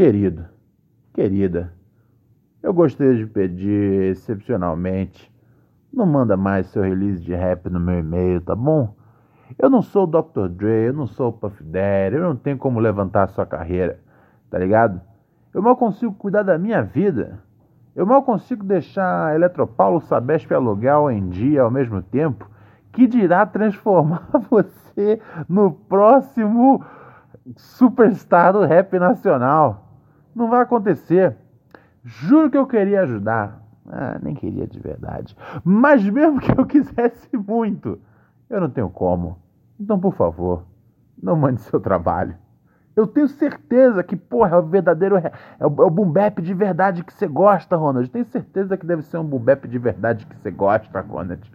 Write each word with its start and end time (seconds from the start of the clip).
Querido, 0.00 0.46
querida, 1.12 1.74
eu 2.62 2.72
gostaria 2.72 3.16
de 3.16 3.26
pedir 3.26 4.04
excepcionalmente, 4.04 5.30
não 5.92 6.06
manda 6.06 6.38
mais 6.38 6.68
seu 6.68 6.82
release 6.82 7.22
de 7.22 7.34
rap 7.34 7.68
no 7.68 7.78
meu 7.78 7.98
e-mail, 7.98 8.40
tá 8.40 8.56
bom? 8.56 8.94
Eu 9.58 9.68
não 9.68 9.82
sou 9.82 10.04
o 10.04 10.06
Dr. 10.06 10.48
Dre, 10.48 10.86
eu 10.88 10.94
não 10.94 11.06
sou 11.06 11.28
o 11.28 11.32
Puff 11.34 11.62
Daddy, 11.62 12.16
eu 12.16 12.22
não 12.22 12.34
tenho 12.34 12.56
como 12.56 12.80
levantar 12.80 13.24
a 13.24 13.26
sua 13.26 13.44
carreira, 13.44 14.00
tá 14.48 14.58
ligado? 14.58 15.02
Eu 15.52 15.60
mal 15.60 15.76
consigo 15.76 16.14
cuidar 16.14 16.44
da 16.44 16.56
minha 16.56 16.82
vida. 16.82 17.38
Eu 17.94 18.06
mal 18.06 18.22
consigo 18.22 18.64
deixar 18.64 19.26
a 19.26 19.34
Eletropaulo, 19.34 20.00
Sabesp 20.00 20.50
e 20.50 20.54
Aluguel 20.54 21.10
em 21.10 21.28
dia 21.28 21.60
ao 21.60 21.70
mesmo 21.70 22.00
tempo, 22.00 22.48
que 22.90 23.06
dirá 23.06 23.44
transformar 23.44 24.30
você 24.48 25.20
no 25.46 25.72
próximo 25.72 26.82
superstar 27.54 28.54
do 28.54 28.64
rap 28.64 28.98
nacional. 28.98 29.89
Não 30.34 30.48
vai 30.48 30.62
acontecer. 30.62 31.36
Juro 32.04 32.50
que 32.50 32.56
eu 32.56 32.66
queria 32.66 33.02
ajudar. 33.02 33.62
Ah, 33.86 34.18
nem 34.22 34.34
queria 34.34 34.66
de 34.66 34.78
verdade. 34.78 35.36
Mas 35.64 36.04
mesmo 36.04 36.40
que 36.40 36.52
eu 36.52 36.64
quisesse 36.66 37.36
muito, 37.36 37.98
eu 38.48 38.60
não 38.60 38.70
tenho 38.70 38.88
como. 38.90 39.38
Então, 39.78 39.98
por 39.98 40.14
favor, 40.14 40.64
não 41.20 41.36
mande 41.36 41.60
seu 41.62 41.80
trabalho. 41.80 42.36
Eu 42.94 43.06
tenho 43.06 43.28
certeza 43.28 44.02
que, 44.02 44.16
porra, 44.16 44.56
é 44.56 44.58
o 44.58 44.62
verdadeiro. 44.62 45.16
É 45.16 45.32
o, 45.60 45.82
é 45.82 45.86
o 45.86 46.42
de 46.42 46.54
verdade 46.54 47.04
que 47.04 47.12
você 47.12 47.26
gosta, 47.26 47.76
Ronald. 47.76 48.06
Eu 48.06 48.12
tenho 48.12 48.24
certeza 48.26 48.76
que 48.76 48.84
deve 48.84 49.02
ser 49.02 49.16
um 49.18 49.24
boom 49.24 49.38
bap 49.38 49.66
de 49.66 49.78
verdade 49.78 50.26
que 50.26 50.36
você 50.36 50.50
gosta, 50.50 51.00
Ronald. 51.00 51.50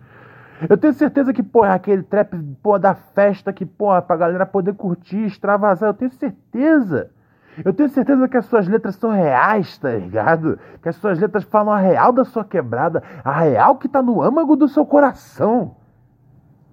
Eu 0.69 0.77
tenho 0.77 0.93
certeza 0.93 1.33
que, 1.33 1.43
porra, 1.43 1.69
é 1.69 1.73
aquele 1.73 2.03
trap, 2.03 2.35
porra, 2.63 2.79
da 2.79 2.95
festa 2.95 3.51
que, 3.51 3.65
porra, 3.65 4.01
pra 4.01 4.15
galera 4.15 4.45
poder 4.45 4.73
curtir, 4.73 5.25
extravasar. 5.25 5.89
Eu 5.89 5.93
tenho 5.93 6.11
certeza. 6.11 7.11
Eu 7.63 7.73
tenho 7.73 7.89
certeza 7.89 8.27
que 8.27 8.37
as 8.37 8.45
suas 8.45 8.67
letras 8.67 8.95
são 8.95 9.11
reais, 9.11 9.77
tá 9.77 9.91
ligado? 9.91 10.59
Que 10.81 10.89
as 10.89 10.95
suas 10.95 11.19
letras 11.19 11.43
falam 11.43 11.73
a 11.73 11.79
real 11.79 12.11
da 12.11 12.25
sua 12.25 12.43
quebrada, 12.43 13.01
a 13.23 13.31
real 13.39 13.77
que 13.77 13.87
tá 13.87 14.01
no 14.01 14.21
âmago 14.21 14.55
do 14.55 14.67
seu 14.67 14.85
coração. 14.85 15.75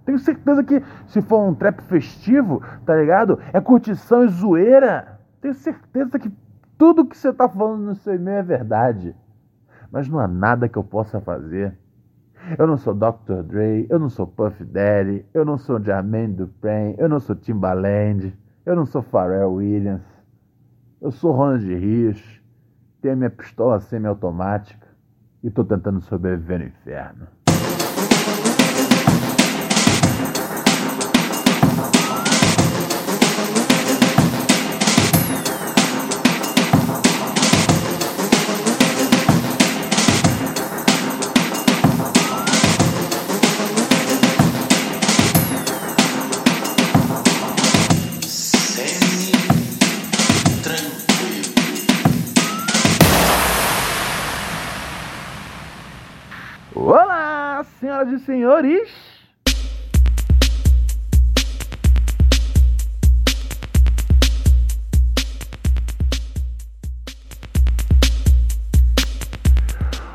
Tenho 0.05 0.19
certeza 0.19 0.65
que 0.65 0.83
se 1.07 1.23
for 1.23 1.47
um 1.47 1.55
trap 1.55 1.81
festivo, 1.83 2.63
tá 2.85 2.97
ligado? 2.97 3.39
É 3.53 3.61
curtição 3.61 4.25
e 4.25 4.29
zoeira. 4.29 5.21
Tenho 5.41 5.55
certeza 5.55 6.19
que 6.19 6.31
tudo 6.77 7.07
que 7.07 7.17
você 7.17 7.33
tá 7.33 7.49
falando 7.49 7.83
no 7.83 7.95
seu 7.95 8.15
e-mail 8.15 8.39
é 8.39 8.43
verdade. 8.43 9.15
Mas 9.93 10.09
não 10.09 10.19
há 10.19 10.27
nada 10.27 10.69
que 10.69 10.77
eu 10.77 10.83
possa 10.83 11.21
fazer. 11.21 11.79
Eu 12.59 12.67
não 12.67 12.77
sou 12.77 12.93
Dr. 12.93 13.43
Dre, 13.45 13.87
eu 13.89 14.01
não 14.01 14.09
sou 14.09 14.27
Puff 14.27 14.65
Daddy, 14.65 15.25
eu 15.33 15.45
não 15.45 15.57
sou 15.57 15.81
Jermaine 15.81 16.35
Dupri, 16.35 16.97
eu 16.99 17.09
não 17.09 17.21
sou 17.21 17.37
Timbaland, 17.37 18.37
eu 18.67 18.75
não 18.75 18.85
sou 18.85 19.01
Pharrell 19.01 19.53
Williams. 19.53 20.12
Eu 21.03 21.11
sou 21.11 21.33
Ronald 21.33 21.67
Rios, 21.67 22.41
tenho 23.01 23.15
a 23.15 23.17
minha 23.17 23.31
pistola 23.31 23.81
semiautomática 23.81 24.87
e 25.43 25.51
tô 25.51 25.65
tentando 25.65 26.01
sobreviver 26.01 26.61
no 26.61 26.67
inferno. 26.67 27.27
Senhores! 58.25 58.89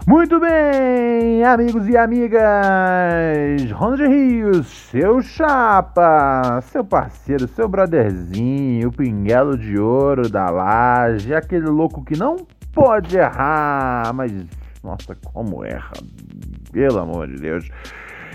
Muito 0.08 0.40
bem, 0.40 1.44
amigos 1.44 1.86
e 1.90 1.98
amigas! 1.98 2.42
Ronald 3.74 4.08
Rios, 4.08 4.68
seu 4.68 5.22
chapa, 5.22 6.62
seu 6.62 6.86
parceiro, 6.86 7.46
seu 7.50 7.68
brotherzinho, 7.68 8.88
o 8.88 8.92
pinguelo 8.92 9.58
de 9.58 9.78
ouro 9.78 10.30
da 10.30 10.50
laje, 10.50 11.36
aquele 11.36 11.68
louco 11.68 12.06
que 12.06 12.18
não 12.18 12.38
pode 12.72 13.18
errar, 13.18 14.14
mas 14.14 14.32
nossa, 14.88 15.16
como 15.34 15.66
erra, 15.66 15.94
pelo 16.72 17.00
amor 17.00 17.28
de 17.28 17.36
Deus. 17.36 17.70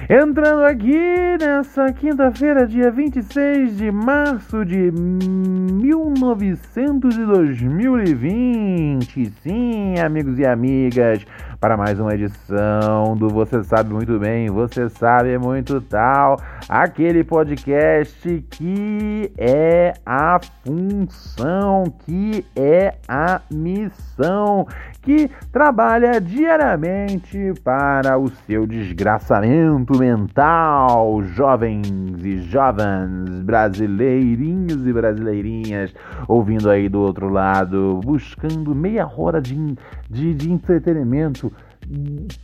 Entrando 0.09 0.65
aqui 0.65 0.99
nessa 1.41 1.93
quinta-feira, 1.93 2.67
dia 2.67 2.91
26 2.91 3.77
de 3.77 3.89
março 3.91 4.65
de 4.65 4.91
1900 4.91 7.17
e 7.17 7.25
2020. 7.25 9.33
Sim, 9.43 9.99
amigos 9.99 10.39
e 10.39 10.45
amigas, 10.45 11.25
para 11.63 11.77
mais 11.77 12.01
uma 12.01 12.13
edição 12.13 13.17
do 13.17 13.29
Você 13.29 13.63
Sabe 13.63 13.95
Muito 13.95 14.19
Bem, 14.19 14.51
Você 14.51 14.89
Sabe 14.89 15.39
Muito 15.39 15.81
Tal, 15.81 16.37
aquele 16.69 17.23
podcast 17.23 18.45
que 18.51 19.33
é 19.39 19.93
a 20.05 20.41
função, 20.65 21.85
que 22.05 22.45
é 22.57 22.97
a 23.07 23.41
missão, 23.49 24.67
que 25.03 25.31
trabalha 25.53 26.21
diariamente 26.21 27.53
para 27.63 28.19
o 28.19 28.29
seu 28.29 28.67
desgraçamento 28.67 29.97
mental, 29.97 31.23
jovens 31.23 31.87
e 32.25 32.39
jovens, 32.39 33.41
brasileirinhos 33.43 34.85
e 34.85 34.93
brasileirinhas, 34.93 35.95
ouvindo 36.27 36.69
aí 36.69 36.89
do 36.89 37.01
outro 37.01 37.29
lado, 37.29 38.01
buscando 38.05 38.75
meia 38.75 39.07
hora 39.07 39.41
de, 39.41 39.77
de, 40.13 40.35
de 40.35 40.53
entretenimento 40.53 41.51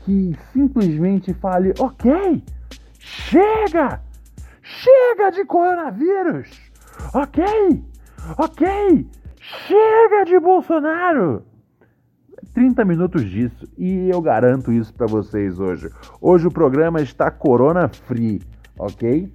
que 0.04 0.36
simplesmente 0.52 1.34
fale: 1.34 1.74
ok, 1.78 2.42
chega, 2.98 4.00
chega 4.62 5.30
de 5.30 5.44
coronavírus, 5.44 6.48
ok, 7.14 7.44
ok, 8.38 9.06
chega 9.38 10.24
de 10.24 10.40
Bolsonaro. 10.40 11.44
30 12.54 12.84
minutos 12.84 13.24
disso 13.24 13.68
e 13.76 14.08
eu 14.08 14.20
garanto 14.20 14.72
isso 14.72 14.92
para 14.94 15.06
vocês 15.06 15.60
hoje. 15.60 15.90
Hoje 16.20 16.46
o 16.46 16.50
programa 16.50 17.00
está 17.00 17.30
Corona 17.30 17.88
Free, 17.88 18.40
ok? 18.78 19.30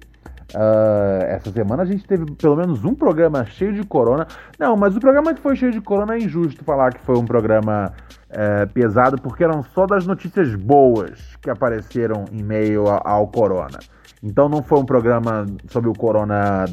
Uh, 0.52 1.24
essa 1.24 1.50
semana 1.50 1.82
a 1.82 1.86
gente 1.86 2.06
teve 2.06 2.26
pelo 2.32 2.56
menos 2.56 2.84
um 2.84 2.94
programa 2.94 3.44
cheio 3.44 3.72
de 3.72 3.82
corona. 3.84 4.26
Não, 4.58 4.76
mas 4.76 4.96
o 4.96 5.00
programa 5.00 5.32
que 5.32 5.40
foi 5.40 5.56
cheio 5.56 5.72
de 5.72 5.80
corona 5.80 6.14
é 6.14 6.18
injusto 6.18 6.64
falar 6.64 6.92
que 6.92 7.00
foi 7.00 7.16
um 7.16 7.24
programa 7.24 7.92
é, 8.28 8.66
pesado, 8.66 9.20
porque 9.20 9.44
eram 9.44 9.62
só 9.62 9.86
das 9.86 10.06
notícias 10.06 10.54
boas 10.54 11.36
que 11.40 11.48
apareceram 11.48 12.24
em 12.32 12.42
meio 12.42 12.86
ao, 12.86 13.06
ao 13.06 13.28
corona. 13.28 13.78
Então 14.22 14.48
não 14.48 14.62
foi 14.62 14.78
um 14.78 14.84
programa 14.84 15.46
sobre 15.68 15.88
o 15.90 15.92
corona 15.92 16.64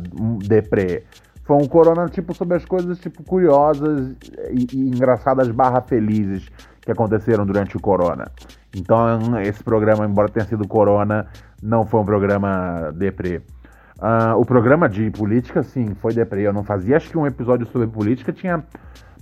deprê. 0.46 1.04
Foi 1.44 1.58
um 1.58 1.68
corona, 1.68 2.08
tipo, 2.08 2.34
sobre 2.34 2.56
as 2.56 2.66
coisas, 2.66 3.00
tipo, 3.00 3.24
curiosas 3.24 4.16
e, 4.52 4.68
e 4.74 4.90
engraçadas 4.90 5.50
barra 5.50 5.82
felizes 5.82 6.48
que 6.82 6.92
aconteceram 6.92 7.46
durante 7.46 7.76
o 7.76 7.80
corona. 7.80 8.32
Então, 8.76 9.40
esse 9.42 9.64
programa, 9.64 10.06
embora 10.06 10.30
tenha 10.30 10.46
sido 10.46 10.68
corona, 10.68 11.28
não 11.62 11.86
foi 11.86 12.00
um 12.00 12.06
programa 12.06 12.92
deprê. 12.96 13.42
Uh, 14.02 14.36
o 14.36 14.44
programa 14.44 14.90
de 14.90 15.12
política, 15.12 15.62
sim, 15.62 15.94
foi 15.96 16.14
deprê. 16.14 16.48
Eu 16.48 16.54
não 16.54 16.64
fazia, 16.64 16.98
acho 16.98 17.10
que 17.10 17.18
um 17.18 17.28
episódio 17.28 17.68
sobre 17.68 17.88
política 17.88 18.34
tinha 18.34 18.64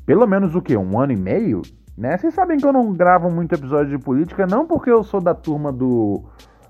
pelo 0.06 0.26
menos 0.26 0.56
o 0.56 0.62
quê? 0.62 0.78
Um 0.78 1.00
ano 1.00 1.12
e 1.12 1.18
meio? 1.18 1.62
Né? 1.98 2.18
Vocês 2.18 2.34
sabem 2.34 2.58
que 2.58 2.66
eu 2.66 2.72
não 2.72 2.94
gravo 2.94 3.30
muito 3.30 3.54
episódio 3.54 3.98
de 3.98 4.04
política, 4.04 4.48
não 4.48 4.66
porque 4.66 4.90
eu 4.90 5.04
sou 5.04 5.20
da 5.20 5.36
turma 5.36 5.72
do 5.72 6.24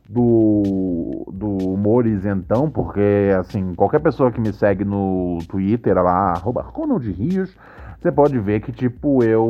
do, 0.10 1.28
do 1.32 1.70
humor 1.70 2.08
isentão, 2.08 2.68
porque 2.68 3.30
assim, 3.40 3.76
qualquer 3.76 4.00
pessoa 4.00 4.32
que 4.32 4.42
me 4.42 4.52
segue 4.52 4.84
no 4.84 5.38
Twitter 5.48 5.94
lá, 5.94 6.32
arroba 6.32 6.64
Ronald 6.64 7.08
Rios, 7.12 7.56
você 8.00 8.12
pode 8.12 8.40
ver 8.40 8.62
que, 8.62 8.72
tipo, 8.72 9.22
eu 9.24 9.46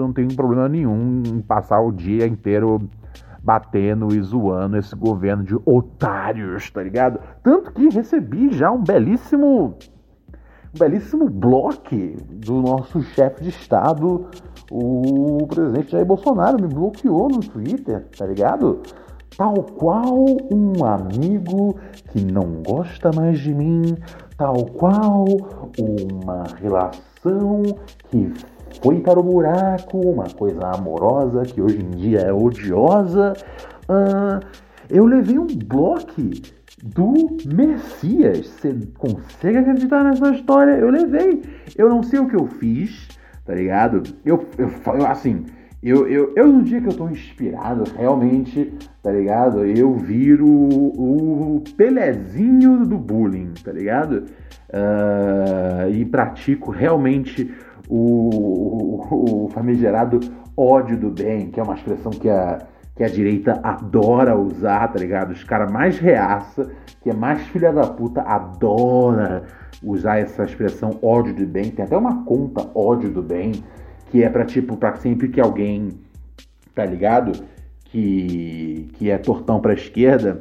não 0.00 0.12
tenho 0.12 0.34
problema 0.34 0.68
nenhum 0.68 1.22
em 1.26 1.40
passar 1.40 1.80
o 1.80 1.90
dia 1.92 2.26
inteiro 2.26 2.88
batendo 3.48 4.14
e 4.14 4.20
zoando 4.20 4.76
esse 4.76 4.94
governo 4.94 5.42
de 5.42 5.56
otários, 5.64 6.70
tá 6.70 6.82
ligado? 6.82 7.18
Tanto 7.42 7.72
que 7.72 7.88
recebi 7.88 8.52
já 8.52 8.70
um 8.70 8.82
belíssimo 8.82 9.74
um 10.74 10.78
belíssimo 10.78 11.30
bloco 11.30 11.96
do 12.28 12.60
nosso 12.60 13.00
chefe 13.00 13.44
de 13.44 13.48
Estado, 13.48 14.26
o 14.70 15.46
presidente 15.46 15.92
Jair 15.92 16.04
Bolsonaro, 16.04 16.60
me 16.60 16.68
bloqueou 16.68 17.26
no 17.30 17.40
Twitter, 17.40 18.06
tá 18.18 18.26
ligado? 18.26 18.82
Tal 19.34 19.54
qual 19.54 20.26
um 20.52 20.84
amigo 20.84 21.74
que 22.10 22.22
não 22.22 22.62
gosta 22.62 23.10
mais 23.16 23.38
de 23.38 23.54
mim, 23.54 23.96
tal 24.36 24.66
qual 24.66 25.24
uma 25.80 26.44
relação 26.60 27.62
que 28.10 28.30
foi 28.82 29.00
para 29.00 29.18
o 29.18 29.22
buraco, 29.22 29.98
uma 29.98 30.28
coisa 30.30 30.60
amorosa 30.68 31.42
que 31.42 31.60
hoje 31.60 31.80
em 31.80 31.90
dia 31.90 32.20
é 32.20 32.32
odiosa. 32.32 33.34
Uh, 33.88 34.44
eu 34.90 35.04
levei 35.04 35.38
um 35.38 35.46
bloco 35.46 36.22
do 36.82 37.36
Messias. 37.46 38.46
Você 38.46 38.74
consegue 38.96 39.58
acreditar 39.58 40.04
nessa 40.04 40.30
história? 40.30 40.72
Eu 40.72 40.90
levei. 40.90 41.42
Eu 41.76 41.88
não 41.88 42.02
sei 42.02 42.20
o 42.20 42.28
que 42.28 42.36
eu 42.36 42.46
fiz, 42.46 43.08
tá 43.44 43.54
ligado? 43.54 44.02
Eu, 44.24 44.46
eu, 44.56 44.70
eu 44.94 45.06
assim, 45.06 45.44
eu, 45.82 46.08
eu, 46.08 46.32
eu 46.34 46.48
no 46.48 46.62
dia 46.62 46.80
que 46.80 46.88
eu 46.88 46.96
tô 46.96 47.08
inspirado, 47.08 47.84
realmente, 47.96 48.72
tá 49.02 49.12
ligado? 49.12 49.64
Eu 49.64 49.94
viro 49.94 50.46
o, 50.46 51.56
o 51.56 51.64
Pelezinho 51.76 52.84
do 52.84 52.98
bullying, 52.98 53.52
tá 53.62 53.72
ligado? 53.72 54.24
Uh, 54.70 55.88
e 55.90 56.04
pratico 56.04 56.70
realmente 56.70 57.50
o, 57.88 59.06
o, 59.10 59.44
o 59.44 59.48
famigerado 59.48 60.20
ódio 60.56 60.96
do 60.96 61.10
bem, 61.10 61.50
que 61.50 61.58
é 61.58 61.62
uma 61.62 61.74
expressão 61.74 62.10
que 62.10 62.28
a 62.28 62.58
que 62.98 63.04
a 63.04 63.08
direita 63.08 63.60
adora 63.62 64.36
usar, 64.36 64.88
tá 64.88 64.98
ligado? 64.98 65.30
Os 65.30 65.44
caras 65.44 65.70
mais 65.70 66.00
reaça, 66.00 66.68
que 67.00 67.08
é 67.08 67.14
mais 67.14 67.40
filha 67.46 67.72
da 67.72 67.86
puta, 67.86 68.22
adora 68.22 69.44
usar 69.84 70.18
essa 70.18 70.42
expressão 70.42 70.98
ódio 71.00 71.32
do 71.32 71.46
bem. 71.46 71.70
Tem 71.70 71.84
até 71.84 71.96
uma 71.96 72.24
conta 72.24 72.68
ódio 72.74 73.08
do 73.08 73.22
bem, 73.22 73.52
que 74.10 74.24
é 74.24 74.28
para 74.28 74.44
tipo, 74.44 74.76
para 74.76 74.96
sempre 74.96 75.28
que 75.28 75.40
alguém, 75.40 75.90
tá 76.74 76.84
ligado? 76.84 77.40
Que, 77.84 78.90
que 78.94 79.10
é 79.12 79.16
tortão 79.16 79.60
pra 79.60 79.74
esquerda, 79.74 80.40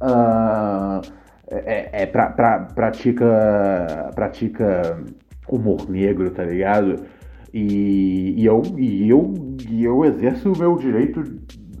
uh, 0.00 1.06
é, 1.46 2.04
é 2.04 2.06
pra, 2.06 2.30
pra, 2.30 2.60
pratica, 2.74 4.10
pratica 4.14 4.98
humor 5.48 5.88
negro, 5.88 6.30
tá 6.30 6.44
ligado? 6.44 7.04
E, 7.52 8.34
e, 8.38 8.46
eu, 8.46 8.62
e, 8.78 9.08
eu, 9.08 9.34
e 9.68 9.84
eu 9.84 10.04
exerço 10.04 10.52
o 10.52 10.58
meu 10.58 10.76
direito 10.76 11.22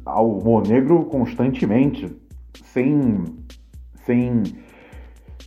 ao 0.04 0.38
humor 0.38 0.66
negro 0.66 1.04
constantemente, 1.04 2.06
sem, 2.64 3.24
sem, 4.04 4.42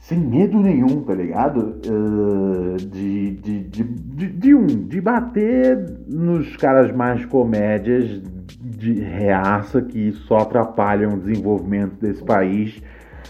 sem 0.02 0.20
medo 0.20 0.60
nenhum, 0.60 1.04
tá 1.04 1.14
ligado? 1.14 1.80
Uh, 1.86 2.78
de, 2.78 3.32
de, 3.32 3.64
de, 3.66 3.84
de, 3.84 4.28
de, 4.28 4.56
um, 4.56 4.66
de 4.66 5.00
bater 5.00 5.78
nos 6.08 6.56
caras 6.58 6.92
mais 6.96 7.24
comédias 7.26 8.22
de 8.62 8.94
reaça 8.94 9.82
que 9.82 10.12
só 10.12 10.38
atrapalham 10.38 11.14
o 11.14 11.20
desenvolvimento 11.20 12.00
desse 12.00 12.24
país, 12.24 12.82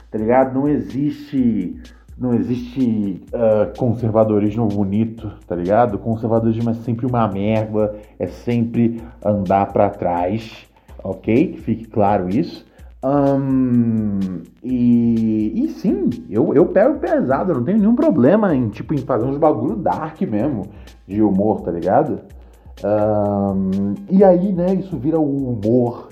tá 0.10 0.18
ligado? 0.18 0.54
Não 0.54 0.68
existe 0.68 1.76
não 2.18 2.34
existe 2.34 3.22
uh, 3.34 3.78
conservadorismo 3.78 4.68
bonito, 4.68 5.32
tá 5.48 5.56
ligado? 5.56 5.98
Conservadorismo 5.98 6.70
é 6.70 6.74
sempre 6.74 7.06
uma 7.06 7.28
merda, 7.28 7.96
é 8.18 8.28
sempre 8.28 9.02
andar 9.24 9.74
para 9.74 9.90
trás 9.90 10.66
ok? 11.06 11.48
Que 11.54 11.62
fique 11.62 11.86
claro 11.86 12.28
isso. 12.30 12.66
Um, 13.04 14.42
e, 14.64 15.64
e 15.64 15.70
sim, 15.70 16.10
eu, 16.28 16.56
eu 16.56 16.66
pego 16.66 16.98
pesado, 16.98 17.52
eu 17.52 17.58
não 17.58 17.64
tenho 17.64 17.78
nenhum 17.78 17.96
problema 17.96 18.56
em, 18.56 18.70
tipo, 18.70 18.96
em 18.96 18.98
fazer 18.98 19.26
uns 19.26 19.38
bagulho 19.38 19.76
dark 19.76 20.20
mesmo, 20.22 20.64
de 21.08 21.22
humor, 21.22 21.62
tá 21.62 21.70
ligado? 21.70 22.22
Um, 22.84 23.94
e 24.10 24.24
aí, 24.24 24.52
né, 24.52 24.74
isso 24.74 24.98
vira 24.98 25.20
o 25.20 25.52
humor, 25.52 26.10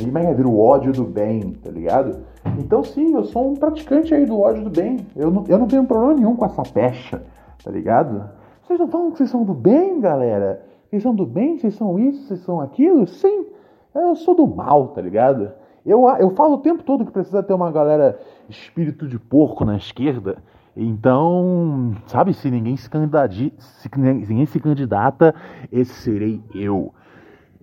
né, 0.00 0.34
vira 0.34 0.48
o 0.48 0.60
ódio 0.60 0.92
do 0.92 1.02
bem, 1.02 1.52
tá 1.62 1.70
ligado? 1.70 2.18
Então 2.58 2.82
sim, 2.82 3.14
eu 3.14 3.24
sou 3.24 3.52
um 3.52 3.54
praticante 3.54 4.14
aí 4.14 4.24
do 4.24 4.40
ódio 4.40 4.64
do 4.64 4.70
bem. 4.70 5.06
Eu 5.14 5.30
não, 5.30 5.44
eu 5.46 5.58
não 5.58 5.66
tenho 5.66 5.84
problema 5.84 6.14
nenhum 6.14 6.34
com 6.34 6.44
essa 6.44 6.62
pecha, 6.62 7.22
tá 7.62 7.70
ligado? 7.70 8.28
Vocês 8.62 8.78
não 8.78 8.88
falam 8.88 9.10
que 9.10 9.18
vocês 9.18 9.30
são 9.30 9.44
do 9.44 9.54
bem, 9.54 10.00
galera? 10.00 10.62
Vocês 10.88 11.02
são 11.02 11.14
do 11.14 11.26
bem? 11.26 11.58
Vocês 11.58 11.74
são 11.74 11.98
isso? 11.98 12.26
Vocês 12.26 12.40
são 12.40 12.60
aquilo? 12.60 13.06
Sim, 13.06 13.46
eu 13.94 14.16
sou 14.16 14.34
do 14.34 14.46
mal, 14.46 14.88
tá 14.88 15.00
ligado? 15.00 15.52
Eu, 15.84 16.08
eu 16.18 16.30
falo 16.30 16.54
o 16.54 16.58
tempo 16.58 16.82
todo 16.82 17.04
que 17.04 17.12
precisa 17.12 17.42
ter 17.42 17.52
uma 17.52 17.70
galera 17.70 18.18
espírito 18.48 19.06
de 19.06 19.18
porco 19.18 19.64
na 19.64 19.76
esquerda. 19.76 20.38
Então, 20.76 21.94
sabe, 22.06 22.34
se 22.34 22.50
ninguém 22.50 22.76
se, 22.76 22.90
se 22.90 23.88
ninguém 23.98 24.46
se 24.46 24.60
candidata, 24.60 25.34
esse 25.70 25.94
serei 25.94 26.42
eu. 26.54 26.92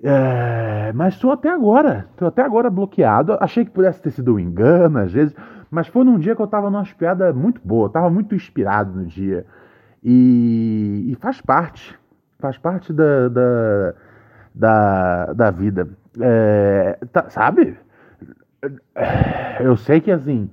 É, 0.06 0.92
mas 0.94 1.14
estou 1.14 1.32
até 1.32 1.50
agora, 1.50 2.06
estou 2.12 2.28
até 2.28 2.42
agora 2.42 2.70
bloqueado. 2.70 3.38
Achei 3.40 3.64
que 3.64 3.72
pudesse 3.72 4.02
ter 4.02 4.12
sido 4.12 4.36
um 4.36 4.40
engano 4.40 5.00
às 5.00 5.14
vezes, 5.14 5.34
mas 5.72 5.88
foi 5.88 6.04
num 6.04 6.20
dia 6.20 6.36
que 6.36 6.42
eu 6.42 6.46
estava 6.46 6.70
numa 6.70 6.84
piada 6.84 7.32
muito 7.32 7.62
boa, 7.64 7.88
estava 7.88 8.10
muito 8.10 8.36
inspirado 8.36 9.00
no 9.00 9.06
dia. 9.06 9.46
E, 10.04 11.06
e, 11.10 11.16
faz 11.16 11.40
parte, 11.40 11.98
faz 12.38 12.58
parte 12.58 12.92
da, 12.92 13.30
da, 13.30 13.94
da, 14.54 15.34
da 15.34 15.52
vida. 15.52 15.88
É, 16.20 17.00
tá, 17.14 17.30
sabe? 17.30 17.78
Eu 19.62 19.78
sei 19.78 20.02
que 20.02 20.12
assim, 20.12 20.50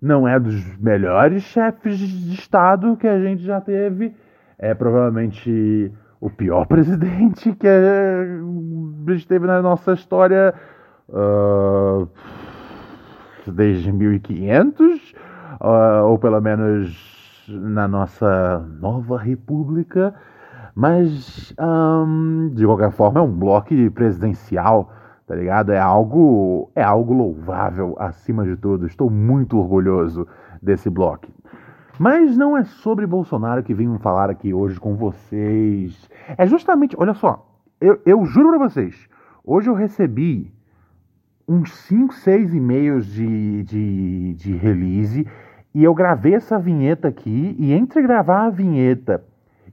não 0.00 0.28
é 0.28 0.38
dos 0.38 0.76
melhores 0.78 1.42
chefes 1.42 1.98
de 1.98 2.34
Estado 2.34 2.96
que 2.96 3.08
a 3.08 3.20
gente 3.20 3.42
já 3.42 3.60
teve. 3.60 4.14
É 4.56 4.72
provavelmente 4.74 5.92
o 6.22 6.30
pior 6.30 6.64
presidente 6.68 7.52
que 7.52 7.66
a 7.66 9.12
gente 9.12 9.26
teve 9.26 9.46
na 9.46 9.60
nossa 9.60 9.92
história 9.92 10.54
uh, 11.08 12.08
desde 13.46 13.92
1500, 13.92 15.14
uh, 15.60 16.04
ou 16.06 16.18
pelo 16.18 16.40
menos 16.40 17.44
na 17.48 17.88
nossa 17.88 18.64
nova 18.80 19.18
república. 19.18 20.14
Mas, 20.74 21.52
um, 21.60 22.50
de 22.54 22.64
qualquer 22.64 22.92
forma, 22.92 23.20
é 23.20 23.22
um 23.22 23.30
bloco 23.30 23.74
presidencial 23.90 24.90
tá 25.26 25.36
ligado? 25.36 25.72
É 25.72 25.78
algo, 25.78 26.70
é 26.74 26.82
algo 26.82 27.14
louvável 27.14 27.96
acima 27.98 28.44
de 28.44 28.54
tudo. 28.56 28.86
Estou 28.86 29.08
muito 29.08 29.58
orgulhoso 29.58 30.26
desse 30.60 30.90
bloco. 30.90 31.28
Mas 32.02 32.36
não 32.36 32.56
é 32.56 32.64
sobre 32.64 33.06
Bolsonaro 33.06 33.62
que 33.62 33.72
vim 33.72 33.96
falar 33.98 34.28
aqui 34.28 34.52
hoje 34.52 34.80
com 34.80 34.96
vocês. 34.96 36.10
É 36.36 36.44
justamente, 36.44 36.96
olha 36.98 37.14
só, 37.14 37.48
eu, 37.80 38.02
eu 38.04 38.24
juro 38.24 38.48
para 38.48 38.68
vocês, 38.68 39.08
hoje 39.44 39.70
eu 39.70 39.74
recebi 39.74 40.52
uns 41.46 41.72
5, 41.72 42.12
6 42.12 42.54
e-mails 42.54 43.06
de, 43.06 43.62
de, 43.62 44.34
de 44.34 44.52
release 44.56 45.24
e 45.72 45.84
eu 45.84 45.94
gravei 45.94 46.34
essa 46.34 46.58
vinheta 46.58 47.06
aqui 47.06 47.54
e 47.56 47.72
entre 47.72 48.02
gravar 48.02 48.46
a 48.46 48.50
vinheta 48.50 49.22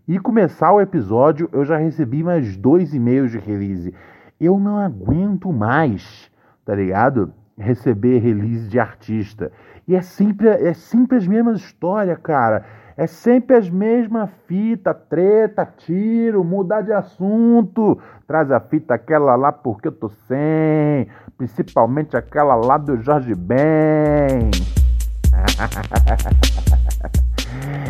e 0.08 0.20
começar 0.20 0.72
o 0.72 0.80
episódio 0.80 1.50
eu 1.52 1.66
já 1.66 1.78
recebi 1.78 2.22
mais 2.22 2.56
dois 2.56 2.94
e-mails 2.94 3.32
de 3.32 3.40
release. 3.40 3.92
Eu 4.40 4.60
não 4.60 4.78
aguento 4.78 5.52
mais, 5.52 6.30
tá 6.64 6.76
ligado? 6.76 7.34
Receber 7.58 8.20
release 8.20 8.70
de 8.70 8.80
artista. 8.80 9.52
E 9.90 9.96
é 9.96 10.04
sempre, 10.04 10.48
é 10.48 10.72
sempre 10.72 11.18
as 11.18 11.26
mesmas 11.26 11.62
histórias, 11.62 12.20
cara. 12.20 12.64
É 12.96 13.08
sempre 13.08 13.56
as 13.56 13.68
mesmas 13.68 14.30
fitas, 14.46 14.96
treta, 15.10 15.66
tiro, 15.66 16.44
mudar 16.44 16.82
de 16.82 16.94
assunto. 16.94 18.00
Traz 18.28 18.52
a 18.52 18.60
fita 18.60 18.94
aquela 18.94 19.36
lá 19.36 19.52
porque 19.52 19.88
eu 19.88 19.92
tô 19.92 20.08
sem. 20.08 21.08
Principalmente 21.36 22.16
aquela 22.16 22.54
lá 22.54 22.78
do 22.78 23.02
Jorge 23.02 23.34
Ben. 23.34 24.52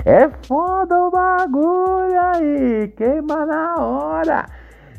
É 0.05 0.29
foda 0.47 0.95
o 0.95 1.11
bagulho 1.11 2.19
aí, 2.21 2.87
queima 2.95 3.45
na 3.45 3.75
hora. 3.75 4.45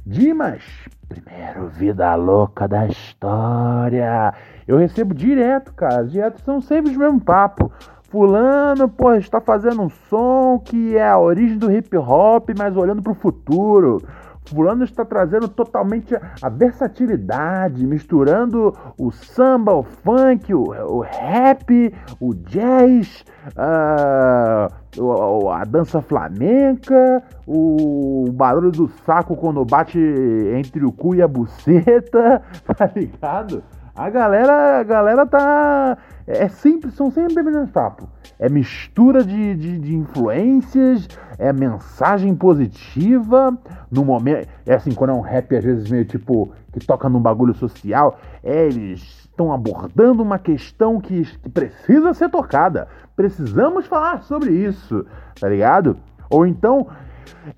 Dimas, 0.05 0.63
primeiro 1.11 1.67
vida 1.67 2.15
louca 2.15 2.69
da 2.69 2.87
história. 2.87 4.33
Eu 4.67 4.79
recebo 4.79 5.13
direto, 5.13 5.75
cara. 5.75 6.05
Direto 6.05 6.41
são 6.43 6.61
sempre 6.61 6.93
os 6.93 6.97
mesmos 6.97 7.25
papos. 7.25 7.69
Fulano, 8.09 8.89
pô, 8.89 9.15
está 9.15 9.41
fazendo 9.41 9.83
um 9.83 9.89
som 9.89 10.61
que 10.65 10.97
é 10.97 11.09
a 11.09 11.19
origem 11.19 11.59
do 11.59 11.71
hip 11.71 11.97
hop, 11.97 12.51
mas 12.57 12.77
olhando 12.77 13.03
para 13.03 13.13
o 13.13 13.15
futuro. 13.15 14.03
Fulano 14.47 14.85
está 14.85 15.05
trazendo 15.05 15.49
totalmente 15.49 16.15
a 16.43 16.49
versatilidade, 16.49 17.87
misturando 17.87 18.77
o 18.99 19.11
samba, 19.13 19.73
o 19.73 19.83
funk, 19.83 20.53
o, 20.53 20.71
o 20.71 21.01
rap, 21.01 21.95
o 22.19 22.35
jazz, 22.35 23.25
uh, 23.57 25.49
a 25.51 25.65
dança 25.65 26.03
flamenca, 26.03 27.23
o 27.47 28.27
barulho 28.33 28.73
do 28.73 28.89
saco 29.07 29.37
quando 29.37 29.65
bate 29.65 29.99
entre 29.99 30.85
o 30.85 30.91
cu 30.91 31.15
e 31.15 31.23
a 31.23 31.29
buceta, 31.29 32.43
tá 32.77 32.91
ligado? 32.95 33.63
A 33.95 34.09
galera, 34.09 34.81
a 34.81 34.83
galera 34.83 35.27
tá. 35.27 35.99
É 36.27 36.49
sempre, 36.49 36.91
são 36.91 37.11
sempre 37.11 37.43
mesmo 37.43 37.69
papo. 37.69 38.09
É 38.41 38.49
mistura 38.49 39.23
de, 39.23 39.55
de, 39.55 39.79
de, 39.79 39.95
influências, 39.95 41.07
é 41.39 41.53
mensagem 41.53 42.35
positiva. 42.35 43.55
No 43.91 44.03
momento. 44.03 44.49
É 44.65 44.75
assim, 44.75 44.93
quando 44.93 45.11
é 45.11 45.13
um 45.13 45.21
rap, 45.21 45.55
às 45.55 45.63
vezes 45.63 45.91
meio 45.91 46.07
tipo. 46.07 46.51
que 46.73 46.81
toca 46.81 47.07
num 47.07 47.21
bagulho 47.21 47.55
social. 47.55 48.19
É, 48.43 48.65
eles 48.65 49.03
estão 49.27 49.53
abordando 49.53 50.23
uma 50.23 50.39
questão 50.39 50.99
que, 50.99 51.23
que 51.23 51.51
precisa 51.51 52.15
ser 52.15 52.31
tocada. 52.31 52.89
Precisamos 53.15 53.85
falar 53.87 54.23
sobre 54.23 54.53
isso, 54.53 55.05
tá 55.39 55.47
ligado? 55.47 55.99
Ou 56.31 56.47
então 56.47 56.87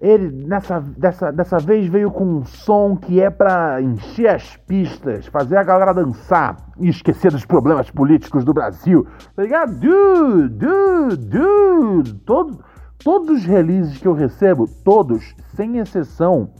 ele 0.00 0.30
nessa 0.46 0.80
dessa, 0.80 1.32
dessa 1.32 1.58
vez 1.58 1.86
veio 1.86 2.10
com 2.10 2.24
um 2.24 2.44
som 2.44 2.96
que 2.96 3.20
é 3.20 3.30
para 3.30 3.80
encher 3.80 4.28
as 4.28 4.56
pistas, 4.56 5.26
fazer 5.26 5.56
a 5.56 5.62
galera 5.62 5.92
dançar 5.92 6.56
e 6.78 6.88
esquecer 6.88 7.30
dos 7.30 7.44
problemas 7.44 7.90
políticos 7.90 8.44
do 8.44 8.52
Brasil. 8.52 9.06
Tá 9.34 9.42
ligado? 9.42 9.74
Dude, 9.78 10.48
dude, 10.48 11.16
dude. 11.16 12.14
Todo, 12.24 12.64
todos 13.02 13.30
os 13.30 13.44
releases 13.44 13.98
que 13.98 14.06
eu 14.06 14.12
recebo, 14.12 14.66
todos, 14.84 15.34
sem 15.54 15.78
exceção, 15.78 16.50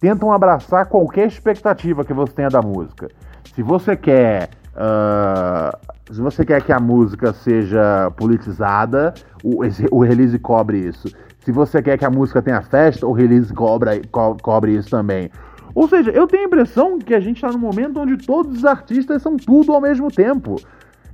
tentam 0.00 0.32
abraçar 0.32 0.86
qualquer 0.86 1.26
expectativa 1.26 2.04
que 2.04 2.12
você 2.12 2.32
tenha 2.32 2.48
da 2.48 2.62
música. 2.62 3.08
Se 3.54 3.62
você 3.62 3.96
quer. 3.96 4.50
Uh, 4.76 5.96
se 6.12 6.20
você 6.20 6.44
quer 6.44 6.62
que 6.62 6.72
a 6.72 6.78
música 6.78 7.32
seja 7.32 8.12
politizada, 8.16 9.12
o, 9.42 9.62
o 9.90 10.02
release 10.02 10.38
cobre 10.38 10.78
isso. 10.78 11.08
Se 11.46 11.52
você 11.52 11.80
quer 11.80 11.96
que 11.96 12.04
a 12.04 12.10
música 12.10 12.42
tenha 12.42 12.60
festa, 12.60 13.06
o 13.06 13.12
release 13.12 13.54
cobra, 13.54 14.00
co 14.10 14.36
cobre 14.42 14.74
isso 14.74 14.90
também. 14.90 15.30
Ou 15.76 15.86
seja, 15.86 16.10
eu 16.10 16.26
tenho 16.26 16.42
a 16.42 16.46
impressão 16.46 16.98
que 16.98 17.14
a 17.14 17.20
gente 17.20 17.36
está 17.36 17.52
num 17.52 17.58
momento 17.58 18.00
onde 18.00 18.16
todos 18.16 18.58
os 18.58 18.64
artistas 18.64 19.22
são 19.22 19.36
tudo 19.36 19.72
ao 19.72 19.80
mesmo 19.80 20.10
tempo. 20.10 20.56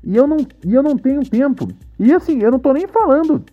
E 0.02 0.16
eu 0.16 0.26
não, 0.26 0.38
e 0.64 0.72
eu 0.72 0.82
não 0.82 0.96
tenho 0.96 1.20
tempo. 1.20 1.68
E 1.98 2.14
assim, 2.14 2.42
eu 2.42 2.50
não 2.50 2.58
tô 2.58 2.72
nem 2.72 2.86
falando 2.86 3.44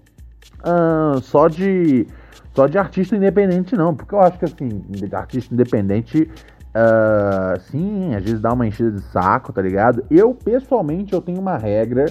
uh, 0.62 1.20
só 1.20 1.50
de 1.50 2.08
só 2.56 2.66
de 2.66 2.78
artista 2.78 3.14
independente, 3.14 3.76
não. 3.76 3.94
Porque 3.94 4.16
eu 4.16 4.22
acho 4.22 4.40
que 4.40 4.46
assim, 4.46 4.82
artista 5.12 5.54
independente, 5.54 6.32
uh, 6.70 7.60
sim, 7.60 8.16
às 8.16 8.24
vezes 8.24 8.40
dá 8.40 8.54
uma 8.54 8.66
enchida 8.66 8.92
de 8.92 9.02
saco, 9.02 9.52
tá 9.52 9.62
ligado? 9.62 10.06
Eu, 10.10 10.34
pessoalmente, 10.34 11.12
eu 11.12 11.22
tenho 11.22 11.42
uma 11.42 11.58
regra 11.58 12.06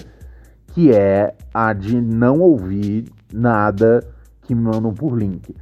que 0.67 0.93
é 0.93 1.33
a 1.51 1.73
de 1.73 1.99
não 1.99 2.39
ouvir 2.39 3.05
nada 3.33 4.18
que 4.49 4.55
me 4.55 4.63
mandam 4.63 4.91
por 4.91 5.15
link. 5.15 5.55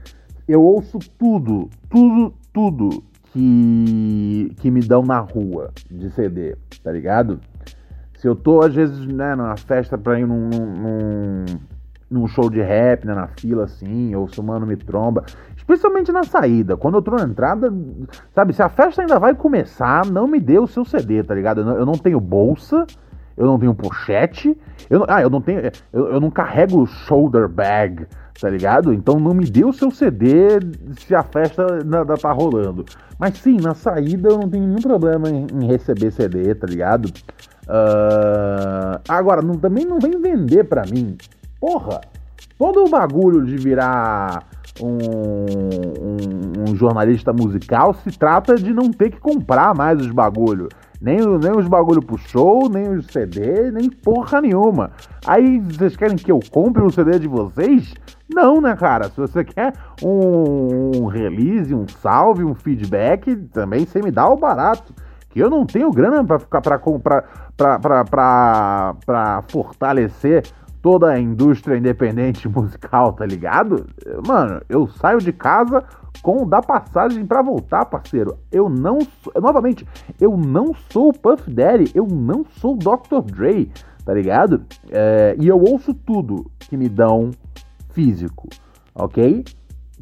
Eu 0.48 0.64
ouço 0.64 0.98
tudo, 1.20 1.70
tudo, 1.90 2.34
tudo 2.54 3.04
que, 3.34 4.54
que 4.62 4.72
me 4.72 4.80
dão 4.80 5.04
na 5.04 5.20
rua 5.20 5.72
de 5.92 6.10
CD, 6.12 6.56
tá 6.82 6.90
ligado? 6.90 7.42
Se 8.16 8.26
eu 8.26 8.34
tô, 8.34 8.62
às 8.62 8.74
vezes, 8.74 9.06
né, 9.06 9.36
numa 9.36 9.58
festa 9.58 9.98
pra 9.98 10.18
ir 10.18 10.26
num, 10.26 10.50
num, 10.50 11.46
num 12.10 12.28
show 12.28 12.50
de 12.50 12.62
rap, 12.62 13.06
né, 13.06 13.14
na 13.14 13.28
fila 13.28 13.66
assim, 13.66 14.16
ou 14.16 14.26
se 14.30 14.40
o 14.40 14.44
mano 14.44 14.66
me 14.66 14.78
tromba, 14.78 15.26
especialmente 15.58 16.10
na 16.10 16.24
saída, 16.24 16.78
quando 16.78 16.96
eu 16.96 17.02
tô 17.02 17.12
na 17.12 17.24
entrada, 17.24 17.70
sabe, 18.34 18.54
se 18.54 18.64
a 18.64 18.70
festa 18.70 19.02
ainda 19.02 19.20
vai 19.20 19.36
começar, 19.36 20.06
não 20.06 20.30
me 20.30 20.40
dê 20.40 20.58
o 20.58 20.66
seu 20.66 20.86
CD, 20.86 21.24
tá 21.24 21.36
ligado? 21.36 21.60
Eu 21.60 21.66
não, 21.66 21.76
eu 21.76 21.86
não 21.86 21.98
tenho 21.98 22.22
bolsa, 22.22 22.88
eu 23.36 23.46
não 23.46 23.60
tenho 23.60 23.76
pochete, 23.76 24.58
eu, 24.90 25.06
ah, 25.10 25.22
eu 25.22 25.30
não 25.30 25.42
tenho, 25.42 25.60
eu, 25.92 26.08
eu 26.14 26.22
não 26.22 26.32
carrego 26.32 26.88
shoulder 26.88 27.50
bag, 27.50 28.08
tá 28.40 28.50
ligado? 28.50 28.94
Então 28.94 29.20
não 29.20 29.34
me 29.34 29.46
dê 29.46 29.66
o 29.66 29.74
seu 29.74 29.92
CD 29.92 30.60
se 31.00 31.16
a 31.16 31.24
festa 31.24 31.66
tá 32.22 32.32
rolando. 32.32 32.86
Mas 33.20 33.38
sim, 33.38 33.58
na 33.58 33.74
saída 33.74 34.30
eu 34.30 34.38
não 34.38 34.50
tenho 34.50 34.68
nenhum 34.68 34.82
problema 34.82 35.30
em, 35.30 35.48
em 35.52 35.68
receber 35.68 36.12
CD, 36.12 36.54
tá 36.54 36.68
ligado? 36.68 37.08
Uh... 37.68 39.02
Agora, 39.08 39.42
não, 39.42 39.56
também 39.56 39.86
não 39.86 40.00
vem 40.00 40.22
vender 40.22 40.64
pra 40.66 40.84
mim. 40.84 41.18
Porra, 41.60 42.02
todo 42.58 42.86
o 42.86 42.90
bagulho 42.90 43.44
de 43.44 43.58
virar 43.58 44.44
um, 44.82 44.98
um, 45.98 46.72
um 46.72 46.76
jornalista 46.76 47.34
musical 47.34 47.96
se 47.96 48.18
trata 48.18 48.56
de 48.56 48.72
não 48.72 48.92
ter 48.92 49.10
que 49.10 49.20
comprar 49.20 49.74
mais 49.74 50.00
os 50.00 50.12
bagulhos. 50.12 50.70
Nem, 51.00 51.18
nem 51.18 51.52
os 51.52 51.68
bagulho 51.68 52.02
pro 52.02 52.18
show, 52.18 52.70
nem 52.70 52.90
os 52.90 53.08
CD, 53.08 53.72
nem 53.72 53.90
porra 53.90 54.42
nenhuma. 54.42 54.92
Aí 55.26 55.60
vocês 55.60 55.96
querem 55.96 56.16
que 56.16 56.32
eu 56.32 56.40
compre 56.52 56.84
o 56.84 56.92
CD 56.92 57.20
de 57.20 57.28
vocês? 57.28 57.94
Não, 58.30 58.60
né, 58.60 58.76
cara? 58.76 59.10
Se 59.10 59.18
você 59.18 59.44
quer 59.44 59.74
um, 60.04 61.04
um 61.04 61.06
release, 61.06 61.74
um 61.74 61.88
salve, 61.88 62.44
um 62.44 62.56
feedback, 62.56 63.36
também 63.54 63.86
você 63.86 64.02
me 64.02 64.12
dá 64.12 64.28
o 64.28 64.36
barato. 64.36 64.94
Que 65.30 65.40
eu 65.40 65.50
não 65.50 65.66
tenho 65.66 65.92
grana 65.92 66.24
para 66.24 66.40
ficar 66.40 66.62
para 66.62 66.80
comprar 66.80 67.24
para 67.56 69.44
fortalecer 69.50 70.44
toda 70.82 71.12
a 71.12 71.20
indústria 71.20 71.78
independente 71.78 72.48
musical, 72.50 73.14
tá 73.14 73.26
ligado? 73.26 73.88
Mano, 74.26 74.62
eu 74.70 74.88
saio 74.88 75.20
de 75.20 75.34
casa 75.34 75.84
com 76.22 76.44
o 76.44 76.46
da 76.46 76.62
passagem 76.62 77.26
para 77.26 77.42
voltar, 77.42 77.86
parceiro. 77.86 78.38
Eu 78.52 78.70
não, 78.70 79.00
novamente, 79.42 79.88
eu 80.20 80.36
não 80.36 80.74
sou 80.92 81.10
o 81.10 81.14
Puff 81.14 81.50
Daddy, 81.50 81.92
eu 81.94 82.06
não 82.06 82.46
sou 82.46 82.74
o 82.74 82.78
Dr. 82.78 83.22
Dre, 83.32 83.72
tá 84.06 84.14
ligado? 84.14 84.64
É, 84.90 85.36
e 85.40 85.48
eu 85.48 85.60
ouço 85.60 85.94
tudo 85.94 86.50
que 86.60 86.78
me 86.78 86.90
dão 86.90 87.32
físico, 87.90 88.48
ok? 88.94 89.44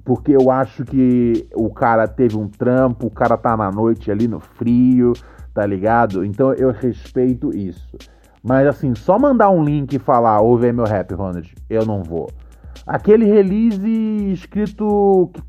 Porque 0.04 0.36
eu 0.36 0.52
acho 0.52 0.86
que 0.86 1.48
o 1.56 1.70
cara 1.70 2.08
teve 2.08 2.38
um 2.38 2.48
trampo, 2.48 3.08
o 3.08 3.12
cara 3.12 3.38
tá 3.38 3.58
na 3.58 3.72
noite 3.72 4.12
ali 4.12 4.28
no 4.28 4.40
frio, 4.40 5.14
tá 5.54 5.66
ligado? 5.66 6.24
Então 6.24 6.54
eu 6.54 6.72
respeito 6.72 7.56
isso. 7.56 7.98
Mas 8.44 8.68
assim, 8.68 8.94
só 8.94 9.18
mandar 9.18 9.50
um 9.50 9.64
link 9.64 9.94
e 9.94 10.00
falar, 10.00 10.40
ouve 10.40 10.68
aí 10.68 10.74
meu 10.74 10.86
rap, 10.86 11.12
Ronald, 11.16 11.52
eu 11.68 11.86
não 11.86 12.04
vou. 12.04 12.30
Aquele 12.86 13.26
release 13.26 14.32
escrito 14.32 15.30
que, 15.34 15.42